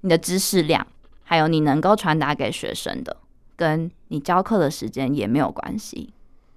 [0.00, 0.86] 你的知识量，
[1.22, 3.18] 还有你能够传达给学生的，
[3.54, 6.12] 跟你教课的时间也没有关系。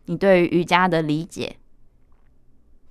[0.06, 1.58] 你对于瑜伽的理解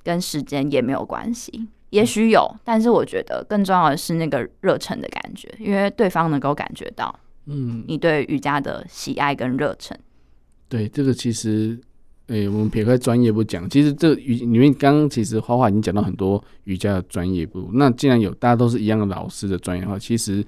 [0.04, 1.68] 跟时间也没有关系。
[1.90, 9.98] 也许有，但是我觉得更重要的是那个热忱的感觉，因为对方能够感觉到，嗯，你对瑜伽的喜爱跟热忱。
[10.68, 11.78] 对，这个其实，
[12.26, 17.70] 诶、欸，我们撇开专业不讲，其实这瑜里面刚刚其实花花已经讲到很多瑜伽的专业部。
[17.72, 20.44] 那既然有大家都是一样的老师的专业的话，其实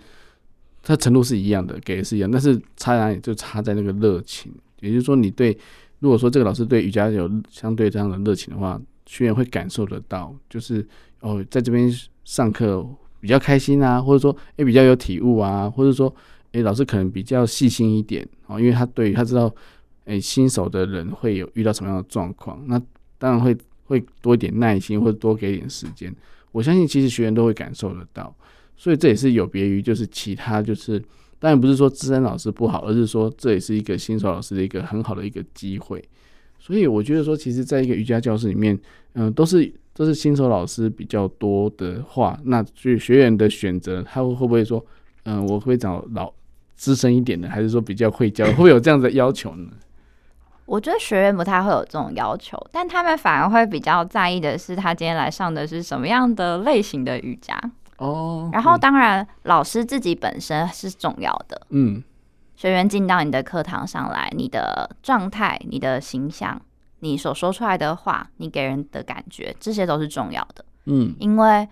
[0.83, 3.19] 它程度是一样的，给的是一样，但是差在哪里？
[3.21, 4.53] 就差在那个热情。
[4.81, 5.57] 也就是说，你对
[6.01, 10.87] 如果说这个老师对瑜伽有相对这样的热情的话，学员会感受得到，就是。
[11.21, 11.91] 哦，在这边
[12.25, 12.87] 上课
[13.21, 16.15] 比较开心啊，或者说也比较有体悟啊，或者说
[16.53, 19.55] 诶，老师可能比较细心一点哦，因为他对于他知道
[20.07, 22.81] 诶，新手的人会有遇到什么样的状况，那
[23.19, 26.15] 当然会会多一点耐心，或者多给一点时间。
[26.53, 28.35] 我相信其实学员都会感受得到，
[28.77, 30.99] 所以这也是有别于就是其他就是
[31.39, 36.03] 当然不是说资深老师不好，而是说这也是一个新手老师的一个很好的一个机会。
[36.59, 38.79] 所以我觉得说，其实在一个瑜伽教室里面，
[39.15, 39.73] 嗯、呃，都是。
[39.93, 44.83] 都是新手老师比较多的话，那所以学员的选择，他会会不会说，
[45.25, 46.33] 嗯、呃，我会找老
[46.75, 49.69] 资深一点的，还是说比较会教，会不会有这样的要求呢？
[50.65, 57.61] 我觉得学员不太会有这种要求，但他们反而会比较在意的是，他今天来上的是什么样的类型的瑜伽
[57.99, 58.49] 哦。
[58.55, 62.03] 然后当然，老师自己本身是重要的，嗯，
[62.57, 66.63] 学员进到你的课堂上来，你的状态、你的形象。
[67.01, 70.65] 你所说出来的话，你给人的感觉，这些都是重要的。
[70.87, 71.69] 嗯，因为，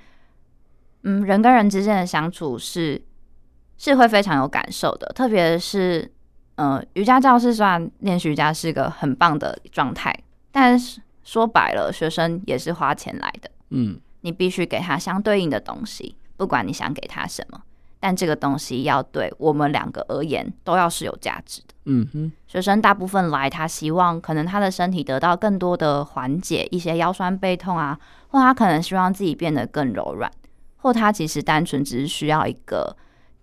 [1.02, 3.00] 嗯，人跟人之间的相处是
[3.76, 5.06] 是会非常有感受的。
[5.14, 6.10] 特别是，
[6.56, 10.14] 呃，瑜伽教室虽然练习瑜伽是个很棒的状态，
[10.50, 13.50] 但是说白了，学生也是花钱来的。
[13.70, 17.62] 嗯，你必须给他相对应的东西，不管你想给他什么。
[18.00, 21.74] 但这个东西要对我们两个而言都要是有价值的。
[21.86, 30.30] 嗯哼，学生大部分来，他希望可能他的身体得到更多的缓解，一些腰酸背痛啊，或他可能希望自己变得更柔软，
[30.76, 32.94] 或他其实单纯只是需要一个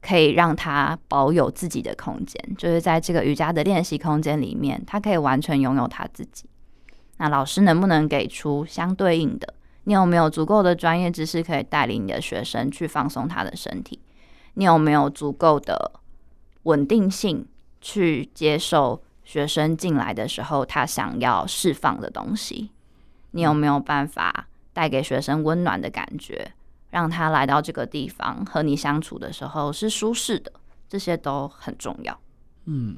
[0.01, 6.45] 可以让他保有自己的空间，就是在这个瑜伽的练习空间里面，他可以完全拥有他自己。
[7.17, 9.53] 那老师能不能给出相对应的？
[9.85, 13.99] 你有没有足够的专业知识可以带领你的学生去放松他的身体？
[14.55, 15.91] 你有没有足够的
[16.63, 17.45] 稳定性
[17.79, 22.71] 去接受学生进来的时候他想要释放的东西？
[23.31, 26.53] 你有没有办法带给学生温暖的感觉，
[26.89, 30.51] 让他来到这个地方和你相处的时候是舒适的？
[30.87, 32.17] 这些都很重要。
[32.65, 32.97] 嗯，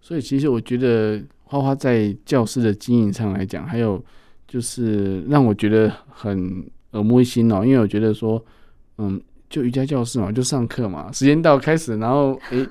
[0.00, 4.02] 所以其实我觉得花花在教室的经营上来讲，还有
[4.46, 8.42] 就是让我觉得很耳目一新哦，因为我觉得说，
[8.98, 9.20] 嗯。
[9.48, 12.66] 就瑜伽教室嘛，就上课嘛，时间到开始，然后诶，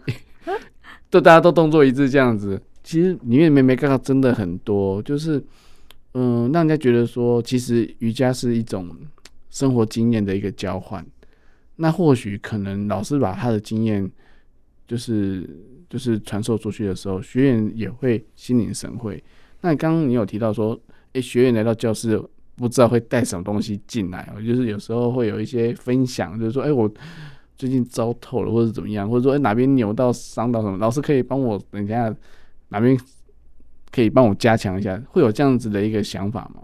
[1.09, 2.61] 都、欸、大家都动作一致这样子。
[2.83, 5.43] 其实里面没没干到真的很多，就是
[6.13, 8.89] 嗯、让人家觉得说，其实瑜伽是一种
[9.49, 11.05] 生活经验的一个交换。
[11.75, 14.09] 那或许可能老师把他的经验，
[14.87, 15.49] 就是
[15.89, 19.23] 就是传授出去的时候，学员也会心领神会。
[19.61, 20.79] 那刚刚你有提到说，
[21.13, 22.21] 诶、学员来到教室。
[22.55, 26.89] 不知道会带什么东西进来，我就是有时候会有一些分享，就是说，哎，我
[27.57, 32.13] 最近糟透了，或者怎么样，或者说，哎，哪边扭到、伤到什么，老师可以帮我等一下
[32.69, 32.97] 哪边
[33.91, 36.61] 可以帮我加强一下，会有这样子的一个想法吗？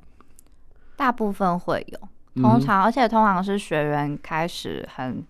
[0.95, 5.23] 大部分会有，通常，嗯、而且通常是学员开始很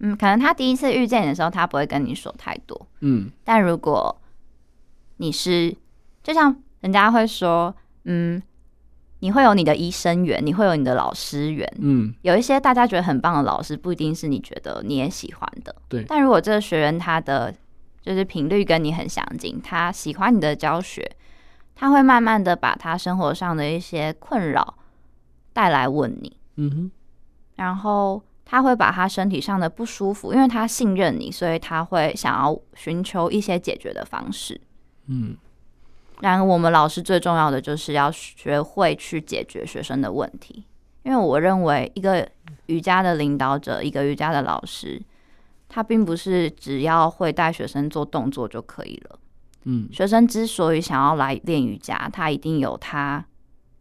[0.00, 4.14] 嗯，可能他第一次遇见你的时候，他不会跟你说太多，嗯，但如果
[5.18, 5.76] 你是，
[6.22, 8.42] 就像人家会说，嗯，
[9.20, 16.04] 你会有你的医生缘，你会有你的老师缘，嗯，有一些大家觉得很棒的老师，不一定是你觉得你也喜欢的，对。
[16.08, 17.54] 但如果这个学员他的
[18.02, 21.10] 就是频率跟你很相近，他喜欢你的教学，
[21.74, 24.74] 他会慢慢的把他生活上的一些困扰
[25.52, 26.90] 带来问你，嗯哼，
[27.56, 28.22] 然后。
[28.42, 34.60] 他会把他身体上的不舒服，因为他信任你，所以他会想要寻求一些解决的方式。
[35.06, 35.36] 嗯，
[36.20, 40.64] 然后我们老师最重要的就是要学会去解决学生的问题，
[41.02, 42.28] 因为我认为一个
[42.66, 45.00] 瑜伽的领导者，一个瑜伽的老师，
[45.68, 49.18] 他并不是只要会带学生做动作就可以了。
[49.64, 53.24] 嗯，学生之所以想要来练瑜伽，他一定有他。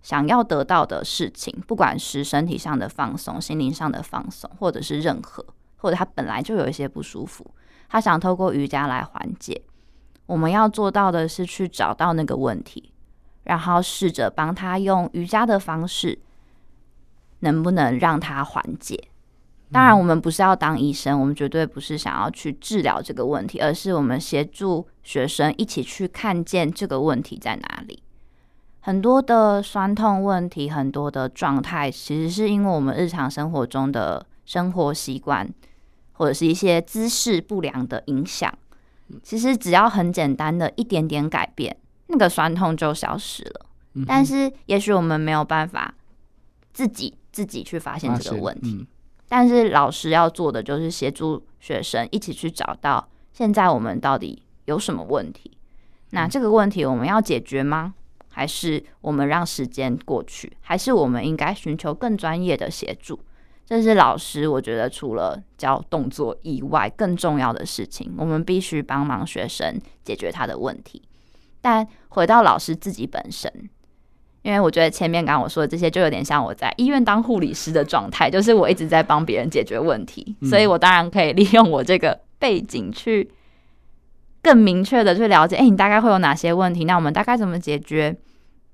[0.02, 7.46] 想要得到的事情，不管是身体上的放松、心灵上的放松，或者是任何，或者他本来就有一些不舒服，
[7.90, 9.62] 他想透过瑜伽来缓解。
[10.30, 12.92] 我们要做到的是去找到那个问题，
[13.46, 16.20] 然后试着帮他用瑜伽的方式，
[17.40, 19.06] 能不能让他缓解？
[19.72, 28.04] 当然，我们不是要当医生，我们绝对不是想要去治疗这个问题，而是我们协助学生一起去看见这个问题在哪里。
[28.82, 35.52] 很多的酸痛问题，很多的状态，其实是因为我们日常生活中的生活习惯，
[36.14, 38.54] 或者是一些姿势不良的影响。
[39.24, 41.76] 其实只要很简单的一点点改变，
[42.08, 43.66] 那个酸痛就消失了。
[44.08, 45.94] 但是，也许我们没有办法
[46.72, 48.88] 自己自己去发现这个问题。
[49.28, 55.52] 但是，老师要做的就是协助学生一起去找到现在我们到底有什么问题。
[56.12, 57.94] 那这个问题我们要解决吗？
[58.32, 63.20] 还是我们让时间过去，还是我们应该寻求更专业的协助？
[63.70, 68.12] 这是老师我觉得除了教动作以外更重要的事情。
[68.18, 71.04] 我们必须帮忙学生解决他的问题。
[71.62, 73.52] 但回到老师自己本身，
[74.42, 83.32] 因为我觉得前面刚刚我说的这些，就有点像我在医院当护理师的状态，就是我一直在帮别人解决问题，所以我当然可以利用我这个背景去。
[84.42, 86.86] 更明确的去了解，哎、欸，你大概会有哪些问题？
[86.86, 88.18] 那我们大概怎么解决？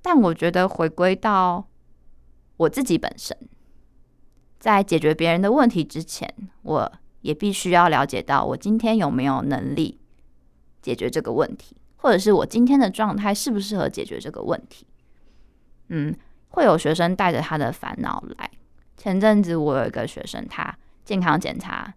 [0.00, 1.66] 但我觉得回归到
[2.56, 3.36] 我自己本身，
[4.66, 6.28] 在解决别人的问题之前，
[6.62, 10.00] 我也必须要了解到我今天有没有能力
[10.82, 14.84] 解决这个问题，或者是我今天的状态适不适合解决这个问题。
[15.90, 16.12] 嗯，
[16.48, 18.50] 会有学生带着他的烦恼来。
[18.96, 21.94] 前阵子我有一个学生，他健康检查，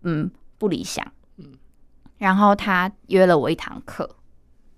[0.00, 1.06] 嗯，不理想。
[1.36, 1.52] 嗯
[2.16, 4.16] 然后他约了我一堂课，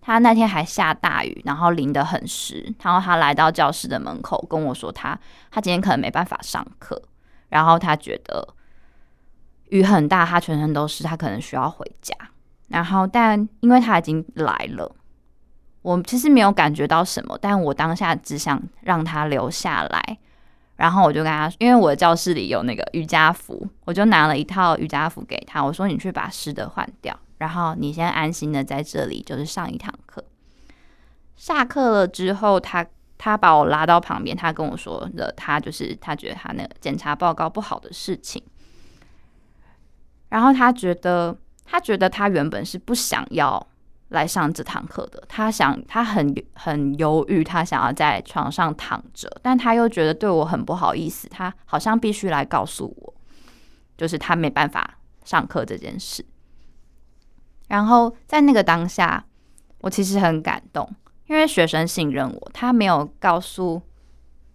[0.06, 2.70] 他那天还下大雨，然后淋得很湿。
[2.82, 5.18] 然后他来到教室的门口跟我说他，
[5.50, 7.00] 他今天可能没办法上课，
[7.48, 8.46] 然后他觉得
[9.70, 12.14] 雨很大，他全身都湿，他可能需要回家。
[12.68, 14.94] 然后但因为他已经来了，
[15.80, 20.18] 我其实没有感觉到什么，但我当下只想让他留下来。
[20.76, 27.18] 然后我就跟他，因为我的教室里有那个瑜伽服，我就拿了一套瑜伽服给他，我说你去把湿的换掉。
[27.38, 30.24] 然后你先安心的在这里，就是上一堂课。
[31.36, 32.86] 下课了之后，他
[33.18, 38.42] 他把我拉到旁边，他跟我说了，他就是他觉得他那个检查报告不好的事情。
[40.28, 43.64] 然后他觉得，他觉得他原本是不想要
[44.08, 53.14] 来上这堂课的，他想他很很犹豫，他想要在床上躺着，但他又觉得对我很不好意思，他好像必须来告诉我，
[53.96, 56.24] 就是他没办法上课这件事。
[57.68, 59.24] 然后在那个当下，
[59.78, 60.88] 我其实很感动，
[61.26, 63.82] 因为学生信任我，他没有告诉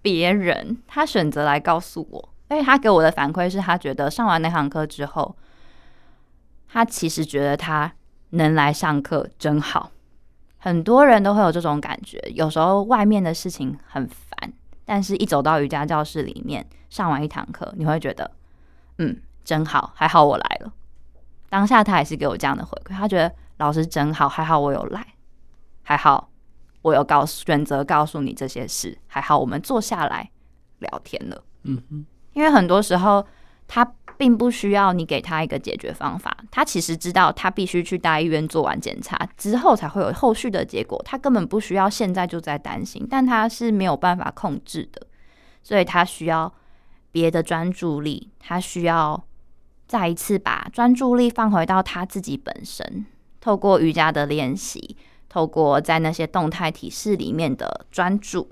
[0.02, 2.30] 别人，他选择来告诉我。
[2.48, 5.36] 而且他给我的反馈是他觉得上完那堂课之后，
[6.68, 7.94] 他其实觉得他
[8.32, 9.92] 能来上课真好。
[10.58, 14.52] 很多人都会有这种感觉，有时候外面的事情很烦，
[14.84, 18.32] 但是一走到瑜伽教室里面，上完一堂课，你会觉得，
[18.98, 20.74] 嗯，真好，还好我来了。
[21.50, 25.06] 当下他也是给我这样的回馈，他觉得老师真好，还好我有来，
[25.82, 26.30] 还好
[26.84, 30.30] 我有告诉选择告诉你这些事，还好我们坐下来
[30.78, 31.44] 聊天了。
[31.64, 33.26] 嗯哼，因为很多时候
[33.68, 33.84] 他
[34.18, 45.08] 并不需要你给他一个解决方法，他其实知道他必须去大医院做完检查之后才会有后续的结果，他根本不需要现在就在担心，但他是没有办法控制的，
[45.64, 46.54] 所以他需要
[47.12, 49.24] 别的专注力，他需要。
[49.90, 53.08] 再一次把专注力放回到他自己本身，
[53.42, 54.96] 透过瑜伽的练习，
[55.28, 58.52] 透过在那些动态体式里面的专注，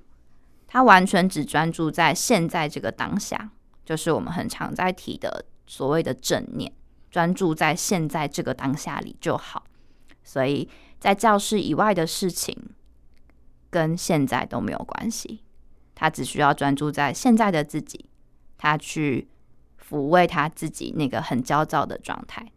[0.66, 3.52] 他完全只专注在现在这个当下，
[3.86, 6.74] 就是我们很常在提的所谓的正念，
[7.12, 9.64] 专注在现在这个当下里就好。
[10.24, 10.68] 所以
[11.00, 12.58] 在教室以外的事情
[13.70, 15.44] 跟现在都没有关系，
[15.94, 18.10] 他只需要专注在现在的自己，
[18.58, 19.28] 他去
[19.88, 22.52] 抚慰他自己那个很焦躁的状态，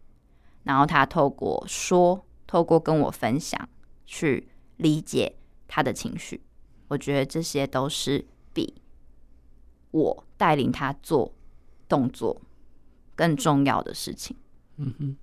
[0.63, 3.69] 然后他透过说，透过跟我分享，
[4.05, 5.35] 去理解
[5.67, 6.41] 他的情绪。
[6.89, 8.73] 我觉得这些都是比
[9.91, 11.33] 我带领他做
[11.87, 12.41] 动作
[13.15, 14.35] 更重要的事情。
[14.75, 15.15] 嗯哼，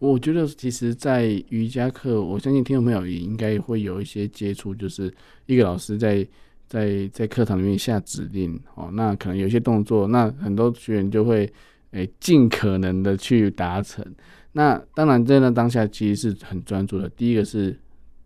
[0.00, 5.14] 我觉得其实，在瑜伽课，我相信听众朋友也应该会有一些接触，就是
[5.46, 6.26] 一个老师在
[6.72, 11.46] 在在课堂里面下指令哦，那可能有些动作，那很多学员就会
[11.90, 14.02] 诶尽可能的去达成。
[14.52, 17.06] 那当然，在那当下其实是很专注的。
[17.10, 17.78] 第一个是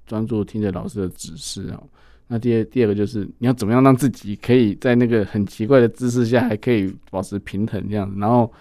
[0.07, 1.82] 专注听着老师的指示哦。
[2.28, 8.53] 那第二第二个就是你要怎么样让自己可以在那个很奇怪的姿势下还可以保持平衡这样，然后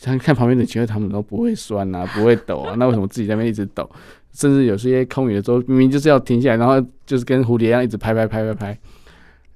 [0.00, 3.90] 看看旁边的，其实他们都不会酸啊，不会抖啊，那为什么自己在那边一直抖？
[4.32, 8.80] 甚至有些空余的时候，明明就是要停下来，然后就是跟蝴蝶一样一直拍拍拍拍拍。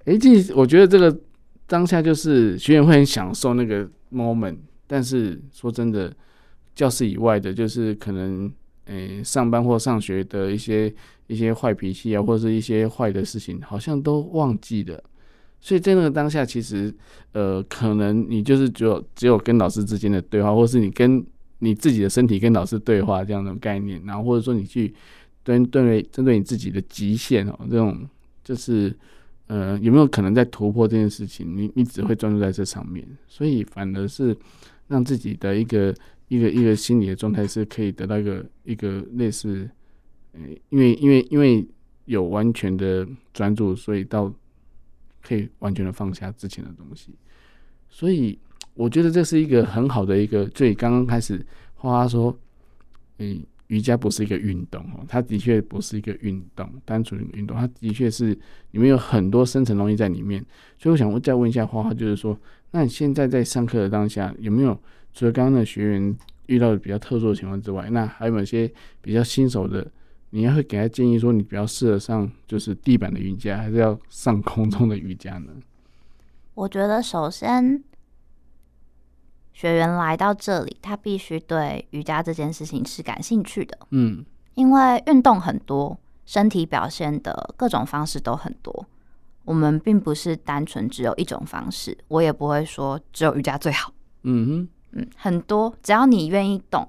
[0.08, 1.16] 诶，这我觉得这个
[1.66, 4.56] 当下就是学员会很享受那个 moment，
[4.86, 6.14] 但是说真的，
[6.74, 8.52] 教室以外的，就是可能。
[8.90, 10.90] 诶、上班或上学的一些
[11.26, 14.98] 一些坏脾气啊，或者是一些坏的事情，好像都忘记了。
[15.60, 16.90] 所以在那个当下，其实
[17.32, 21.22] 呃，可能你就是只有只有跟老师之间的对话，或是你跟
[21.58, 24.94] 你自己的身体跟老师对话这样的概念，然后或者说你去
[25.44, 28.08] 针对针对你自己的极限哦，这种
[28.42, 28.96] 就是
[29.48, 31.54] 呃，有没有可能在突破这件事情？
[31.54, 34.34] 你你只会专注在这上面，所以反而是
[34.86, 35.94] 让自己的一个。
[36.30, 39.66] 一个一个心理的状态是可以得到一个一个类似，
[40.32, 41.66] 呃，因为因为因为
[42.04, 44.30] 有完全的专注，所以到
[45.22, 47.14] 可以完全的放下之前的东西，
[47.88, 48.38] 所以
[48.74, 50.44] 我觉得这是一个很好的一个。
[50.48, 51.42] 最刚刚开始
[51.76, 52.38] 花花说，
[53.16, 58.26] 嗯，瑜伽不是一个运动哦，它的确不是一个运动，单纯的运动，它的确是
[58.72, 60.44] 里面有很多深层东西在里面。
[60.76, 62.38] 所以我想我再问一下花花，就是说，
[62.72, 64.78] 那你现在在上课的当下有没有？
[65.14, 66.16] 除了刚刚的学员
[66.46, 69.86] 遇到的比较特殊的情况之外，那还有没有些比较新手的？
[70.30, 75.52] 你要会给他建议说，你比较适合上就是地板的瑜伽，还是要上空中的瑜伽呢？
[76.54, 77.82] 我觉得首先
[79.58, 83.76] 学员来到这里，他必须对瑜伽这件事情是感兴趣的。
[83.90, 88.86] 嗯，因为运动很多，身体表现的各种方式都很多，
[89.44, 93.92] 我们并不是单纯只有一种方式，我也不会说只有瑜伽最好。
[94.22, 94.68] 嗯哼。
[94.92, 96.88] 嗯，很多，只要你愿意动，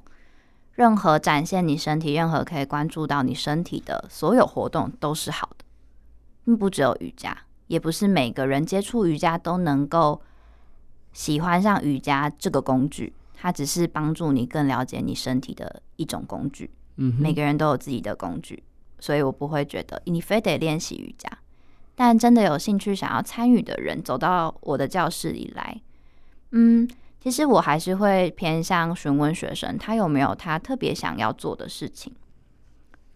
[0.74, 5.66] 任何展现你身体，任何可以关注到你身体的所有活动都是好的，
[6.46, 10.22] 并不只有瑜伽，也不是每个人接触瑜伽都能够
[11.20, 16.72] 喜欢上瑜伽这个工具，它只是帮助你更了解你身体的一种工具。
[16.96, 18.64] 嗯，每个人都有自己的工具，
[19.02, 21.30] 所以我不会觉得你非得练习瑜伽，
[21.94, 25.82] 但真的有兴趣想要参与的人，走到我的教室里来，
[26.52, 26.90] 嗯。
[27.20, 32.16] 其实我还是会偏向询问学生，他有没有他特别想要做的事情，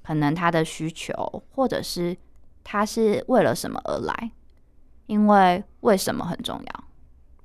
[0.04, 2.18] 可能他的需求，或者是
[2.66, 4.32] 他是为了什么而来。
[5.06, 6.84] 因为为什么很重要，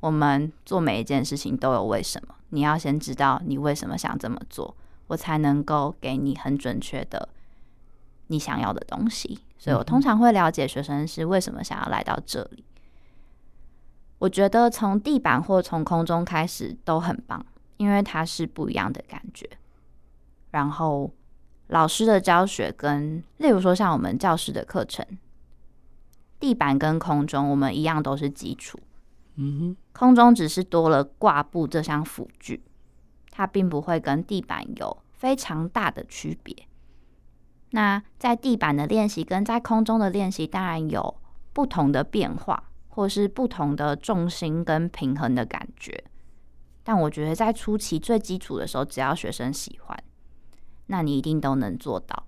[0.00, 2.34] 我们做每一件事情都有为什么。
[2.50, 4.74] 你要先知道你为什么想这么做，
[5.08, 7.28] 我才能够给你很准确的
[8.28, 9.40] 你想要的东西。
[9.58, 12.64] 所以我通常会了解学生是为什么想要来到这里。
[14.18, 17.44] 我觉得从地板或从空中开始都很棒，
[17.76, 19.48] 因为它是不一样的感觉。
[20.50, 21.10] 然后
[21.66, 25.04] 老师的教学跟，例如说像我们教室的课程，
[26.40, 28.80] 地板跟空中我们一样都是基础。
[29.38, 32.62] 嗯哼，空中只是多了挂布这项辅具，
[33.30, 36.54] 它并不会跟地板有非常大的区别。
[37.70, 41.16] 那在地板的练习跟在空中的练习当然有
[41.52, 42.64] 不同的变化。
[42.90, 46.02] 或是不同的重心跟平衡的感觉，
[46.82, 49.96] 但我觉得在初期最基础的时候，只要学生喜欢，
[50.86, 52.24] 那你一定都能做到。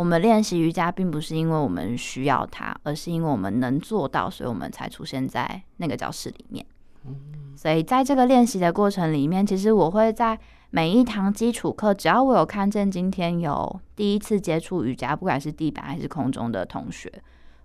[0.00, 6.64] 我们练习瑜伽并不是因为我们需要它，而是因为我们能做到，所以我们才出现在那个教室里面。
[7.54, 10.38] 所以在这个练习的过程里面，其实我会在
[10.70, 17.12] 每一堂基础课，只要我有看见今天有第一次接触瑜伽，不管是地板还是空中的同学。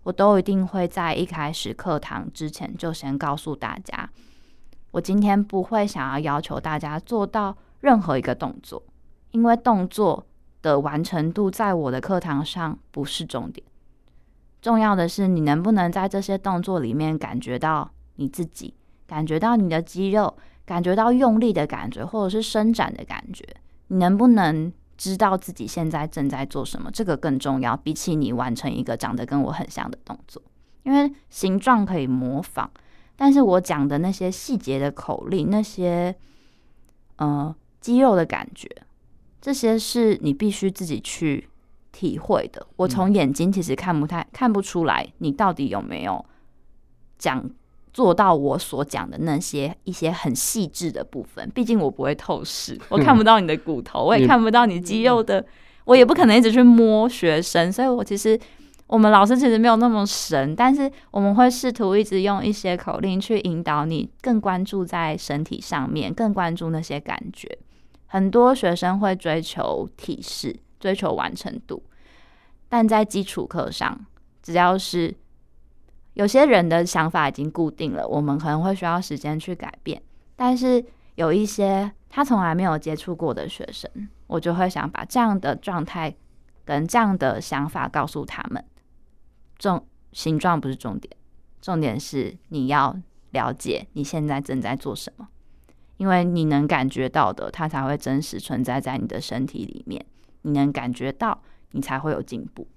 [0.04, 4.10] 我都一定会在一开始课堂之前就先告诉大家，
[4.92, 8.84] 我今天不会想要要求大家做到任何一个动作，
[9.32, 10.26] 因为动作
[10.66, 13.64] 的完成度在我的课堂上不是重点，
[14.64, 18.74] 重要的是你能不能在这些动作里面感觉到你自己，
[19.06, 20.36] 感觉到你的肌肉，
[20.66, 23.46] 感觉到用力的感觉，或者是伸展的感觉，
[23.90, 26.90] 你能不能知道自己现在正在做什么？
[26.92, 30.42] 这个更重要，比起你完成一个长得跟我很像的动作，
[30.82, 32.68] 因为形状可以模仿，
[33.16, 36.16] 但是我讲的那些细节的口令，那些
[37.18, 38.68] 呃肌肉的感觉，
[39.46, 41.48] 这些是你必须自己去
[41.92, 42.66] 体会的。
[42.78, 46.26] 我从眼睛其实看不太看不出来，你到底有没有
[47.20, 47.48] 讲。
[47.94, 55.46] 做到我所讲的那些一些很细致的部分，毕竟我不会透视，我看不到你的骨头，我也看不到你肌肉的，
[55.86, 58.38] 我也不可能一直去摸学生，所以我其实
[58.88, 67.58] 我们老师其实没有那么神，但是我们会试图一直用一些口令去引导你更关注在身体上面，更关注那些感觉。
[68.08, 71.84] 很多学生会追求体式，追求完成度，
[72.70, 74.06] 但在基础课上，
[74.42, 75.14] 只要是
[76.14, 80.02] 有些人的想法已经固定了，我们可能会需要时间去改变。
[80.36, 80.84] 但是
[81.16, 83.90] 有一些他从来没有接触过的学生，
[84.28, 86.16] 我就会想把这样的状态
[86.64, 88.64] 跟这样的想法告诉他们。
[89.58, 91.16] 重形状不是重点，
[91.62, 92.96] 重点是你要
[93.32, 95.28] 了解你现在正在做什么，
[95.98, 100.04] 因为你能感觉到的，它才会真实存在在你的身体里面。
[100.42, 101.42] 你能感觉到，
[101.72, 102.68] 你才会有进步。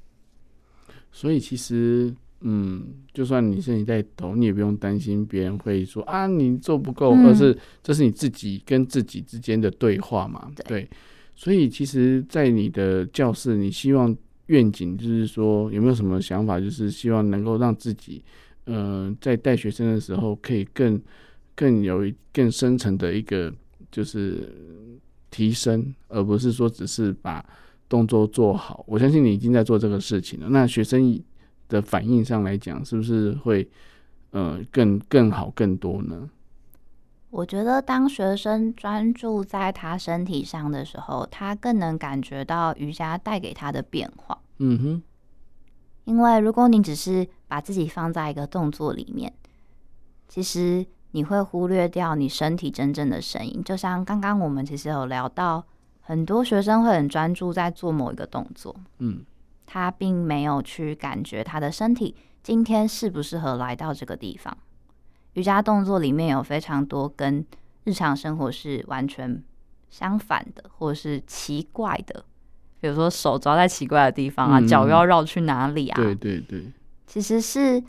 [1.11, 2.15] 所以其实。
[2.43, 10.49] 嗯，就算你身体在抖，你也不用担心别人会说啊，你做不够，嗯、而是这是你自己跟自己之间的对话嘛。
[10.55, 10.91] 对，对，
[11.35, 14.17] 所以其实，在你的教室，你希望
[14.47, 18.23] 愿景就是说，有没有什么想法，就是希望能够让自己，
[18.67, 21.03] 嗯、呃，在带学生的时候，可以更
[21.59, 22.01] 更有
[22.33, 23.53] 更深层的一个
[23.91, 24.55] 就是
[25.29, 27.45] 提升，而不是说只是把
[27.89, 28.85] 动作做好。
[28.87, 30.49] 我相信你已经在做这个事情了。
[30.49, 31.21] 那学生。
[31.69, 33.69] 的反应上来讲，是不是会
[34.31, 36.31] 呃更更好更多呢？
[37.29, 44.39] 我觉得当学生专注在他身体上的时候，他更能感觉到瑜伽带给他的变化。
[44.61, 45.03] 嗯哼，
[46.05, 49.31] 因为如果你只是把自己放在一个动作里面，
[50.27, 53.63] 其实你会忽略掉你身体真正的声音。
[53.65, 55.65] 就像刚刚我们其实有聊到，
[56.01, 58.75] 很多学生会很专注在做某一个动作。
[58.99, 59.25] 嗯。
[59.71, 64.57] 他并没有去感觉他的身体今天适不适合来到这个地方。
[65.35, 67.45] 瑜伽动作里面有非常多跟
[67.85, 69.45] 日常生活是完全
[69.91, 72.25] 相反的，或者是奇怪的，
[72.81, 75.97] 比如说手抓在奇怪的地方啊，脚又要绕去哪里啊？
[75.97, 76.73] 对对对，
[77.07, 77.83] 其实是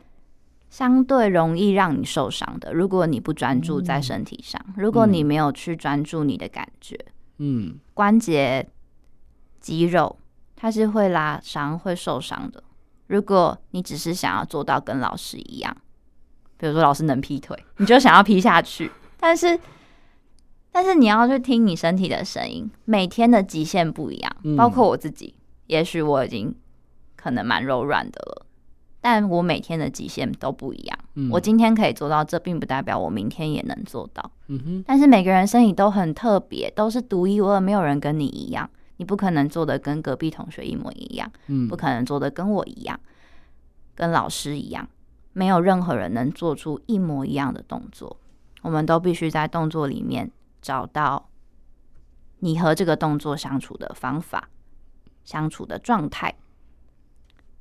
[0.70, 2.74] 相对容易让你受伤的。
[2.74, 6.97] 如果你不专注在身体上，如果你没有去专注你的感觉，
[7.38, 8.67] 嗯，关节、
[9.59, 10.17] 肌肉。
[10.61, 12.61] 它是会拉伤、会受伤的。
[13.07, 15.74] 如果你只是想要做到跟老师一样，
[16.57, 18.91] 比如说老师能劈腿，你就想要劈下去。
[19.17, 19.57] 但是，
[20.70, 22.70] 但是你要去听你身体的声音。
[22.84, 25.34] 每天的极限不一样，包括我自己，
[25.67, 26.53] 也许我已经
[27.15, 28.45] 可能蛮柔软的了，
[29.02, 31.00] 但我每天的极限都不一样。
[31.32, 34.32] 我今天可以做到这，并不代表我明天也能做到。
[34.86, 38.70] 但是每个人身体都很特别，都是独一无二，没有人跟你一样。
[38.97, 43.00] 你不可能做的跟隔壁同学一模一样，嗯，不可能做的跟我一样，
[43.95, 44.89] 跟老师一样，
[45.32, 48.18] 没有任何人能做出一模一样的动作。
[48.62, 50.30] 我们都必须在动作里面
[50.62, 51.30] 找到
[52.39, 54.50] 你和这个动作相处的方法、
[55.24, 56.36] 相处的状态。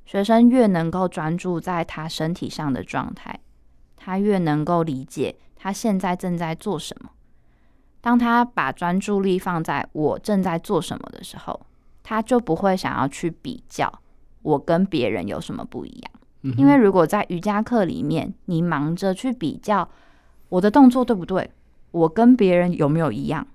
[0.09, 3.39] 学生越能够专注在他身体上的状态，
[3.95, 7.11] 他越能够理解他现在正在做什么。
[8.01, 11.61] 当他把专注力放在我正在做什么的时候，
[12.01, 14.01] 他就不会想要去比较
[14.41, 16.11] 我跟别人有什么不一样。
[16.41, 19.87] 嗯、因为如果在瑜伽课里面，你忙着去比较
[20.47, 21.51] 我的动作对不对，
[21.91, 23.45] 我跟别人有没有一样，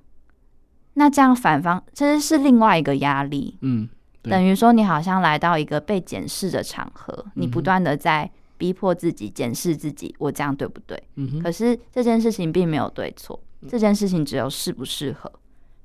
[0.92, 3.58] 那这样反方其实是另外一个压力。
[3.62, 3.88] 嗯，
[4.30, 11.02] 等于说你好像来到一个被检视的场合，你不断的在逼迫自己检视自己，我这样对不对？
[11.16, 13.38] 嗯，可是这件事情并没有对错。
[13.68, 15.30] 这件事情只有适不适合，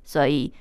[0.03, 0.53] 所以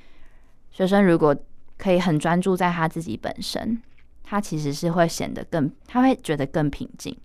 [0.70, 1.36] 学生如果
[1.76, 3.80] 可以很专注在他自己本身，
[4.22, 7.16] 他其实是会显得更，他会觉得更平静。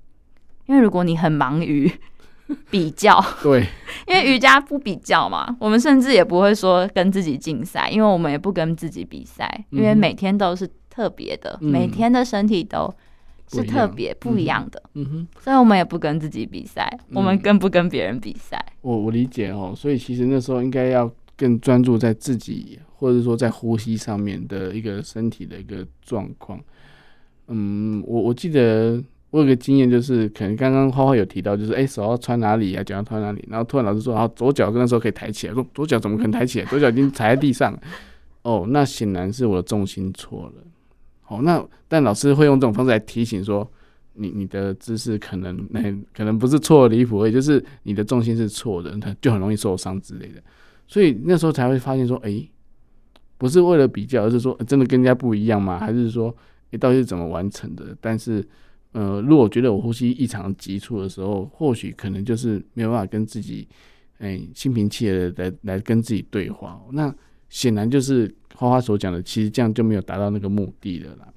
[0.66, 1.91] 因为如果你很忙于
[2.70, 3.66] 比较，对，
[4.08, 12.94] 因为瑜伽不比较嘛，我们甚至也不会说跟自己竞赛，因为我们也不跟自己比赛，因为每天都是特别的，嗯、每天的身体都。
[13.46, 18.58] 是特别不一样的，嗯哼，所以我们也不跟自己比赛，嗯，我们更不跟别人比赛。
[18.82, 26.60] 我我理解哦，所以其实那时候应该要更专注在自己，或者说在呼吸上面的一个身体的一个状况。
[27.50, 29.00] 嗯，我我记得
[29.34, 36.65] 我有个经验，就是可能刚刚花花有提到，就是哎、手要穿哪里啊，脚要穿哪里，然后突然老师说，啊，左脚那时候可以抬起来，说左脚怎么可能抬起来？
[36.67, 37.75] 左脚已经踩在地上，
[38.43, 40.63] 哦，那显然是我的重心错了。
[41.21, 43.67] 好，那但老师会用这种方式来提醒说，
[44.13, 45.81] 你你的姿势可能那
[46.13, 50.43] 可能不是错的离谱，也就是你的重心是错的，他就很容易受伤之类的。
[50.88, 52.47] 所以那时候才会发现说，哎、
[53.39, 55.79] 不是为了比较，而是说真的跟人家不一样吗？
[55.79, 56.36] 还是说，
[56.69, 57.97] 你、到底是怎么完成的？
[57.99, 58.47] 但是。
[58.94, 63.68] 呃，如果觉得我呼吸异常急促的时候，或许可能就是没有办法跟自己，
[64.20, 66.80] 哎、心平气和的来来跟自己对话。
[66.91, 67.14] 那
[67.50, 71.28] 显然就是花花所讲的，其实这样就没有达到那个目的了啦。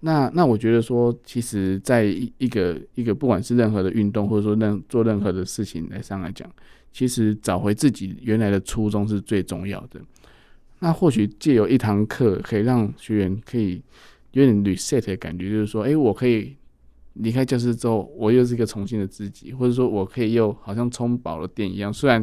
[0.00, 6.50] 那那我觉得说，其实在一一个一个不管是任何的运动，或者说任做任何的事情来上来讲，
[6.92, 10.00] 其实找回自己原来的初衷是最重要的。
[10.80, 13.80] 那或许借由一堂课，可以让学员可以。
[14.36, 16.54] 有点 reset 的感觉，就是说，哎、我可以
[17.14, 21.90] 离开教室之后，我又是一个重新的自己，或者说，我可以又好像充饱了电一样。
[21.90, 22.22] 虽然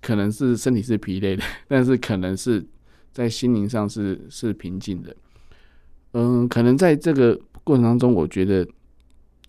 [0.00, 2.64] 可能是身体是疲累的，但是可能是
[3.12, 5.14] 在心灵上是是平静的。
[6.12, 8.66] 嗯，可能在这个过程当中，我觉得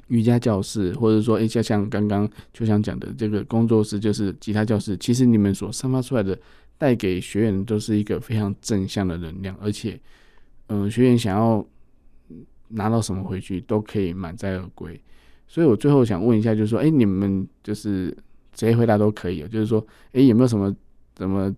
[0.08, 6.38] 瑜伽教室，或者说，哎、欸，就像刚刚就想讲的这个工作室，就是吉他教室，其实你们所散发出来的，
[6.78, 9.98] 带给学员都是一个非常正向的能量，而且，
[10.68, 11.66] 嗯，学员想要。
[12.76, 15.00] 拿到什么回去都可以满载而归，
[15.48, 18.10] 所以我最后想问一下，就是说，哎、欸，你们就是
[18.52, 20.76] 直接回答都可以，就是说，哎、欸，有没有什么
[21.16, 21.54] 什么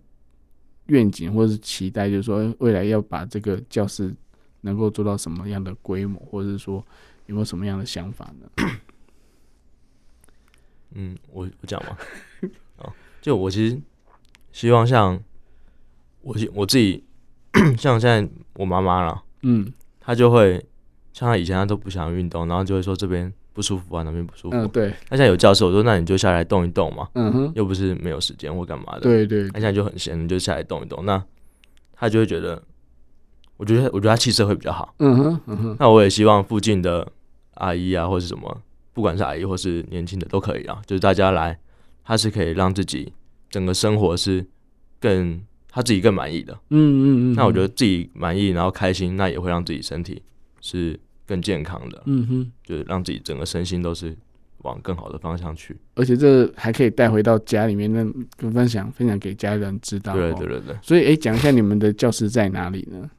[0.88, 4.14] 愿景或者是期待，就是说未来要把这个教室
[4.62, 6.86] 能够做到什么样的规模，或者是说
[7.28, 8.50] 有没有什么样的想法呢？
[10.92, 11.98] 嗯，我我讲嘛，
[12.78, 13.82] 啊， 就我其实
[14.52, 15.18] 希望像
[16.22, 17.02] 我我自己，
[17.80, 20.62] 像现在我妈妈了，嗯，她就会。
[21.16, 24.58] 像他以前他都不想运动，然后就会说这边不舒服啊，那边不舒服。
[24.58, 24.90] 嗯，对。
[25.08, 27.08] 他现在有教室，我说那你就下来动一动嘛。
[27.14, 27.52] 嗯哼。
[27.56, 29.00] 又不是没有时间或干嘛的。
[29.00, 29.50] 对，对对。
[29.52, 31.06] 他现在就很闲，你就下来动一动。
[31.06, 31.24] 那
[31.94, 32.62] 他就会觉得，
[33.56, 34.94] 我觉得我觉得他气色会比较好。
[35.00, 35.78] 嗯哼嗯哼。
[35.80, 37.10] 那我也希望附近的
[37.54, 38.62] 阿姨啊，或是什么，
[38.92, 41.58] 不管是阿姨或是年轻的都可以啊，就是大家来，
[42.04, 43.14] 他是可以让自己
[43.50, 44.46] 整个生活是
[45.00, 46.52] 更他自己更满意的。
[46.72, 47.34] 嗯嗯嗯。
[47.36, 50.22] 那我觉得自己满意，然后开心，那也会让自己身体
[50.60, 51.00] 是。
[51.28, 54.16] 更健康的，嗯哼，就是让自己整个身心都是
[54.60, 58.04] 往更好的方向去，而且这还可以带回到家里面，那
[58.38, 60.14] 跟分享分享给家人知道。
[60.14, 60.76] 对对对对。
[60.82, 63.10] 所以，哎、欸，讲一下你们的教室在哪里呢？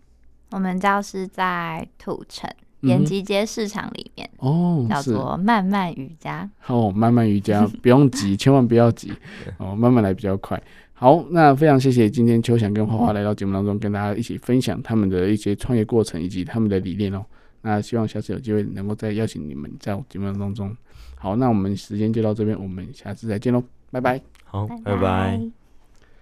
[0.50, 2.48] 我们教室在土城
[2.82, 6.48] 延吉街市场里面，哦，叫做慢慢瑜伽。
[6.66, 9.12] 哦，慢慢瑜伽， 不用急，千万不要急，
[9.58, 10.60] 哦，慢慢来比较快。
[10.94, 17.24] 好，那非常谢谢今天秋翔跟花花来到节目当中，跟大家一起分享他们的一些创业过程以及他们的理念哦。
[17.66, 20.74] 那希望下次有机会能够再邀请你们在我节目当中。
[21.16, 23.60] 好，那我们时间就到这边，我们下次再见喽，
[23.90, 24.22] 拜拜。
[24.44, 24.94] 好，拜拜。
[24.94, 25.65] 拜拜。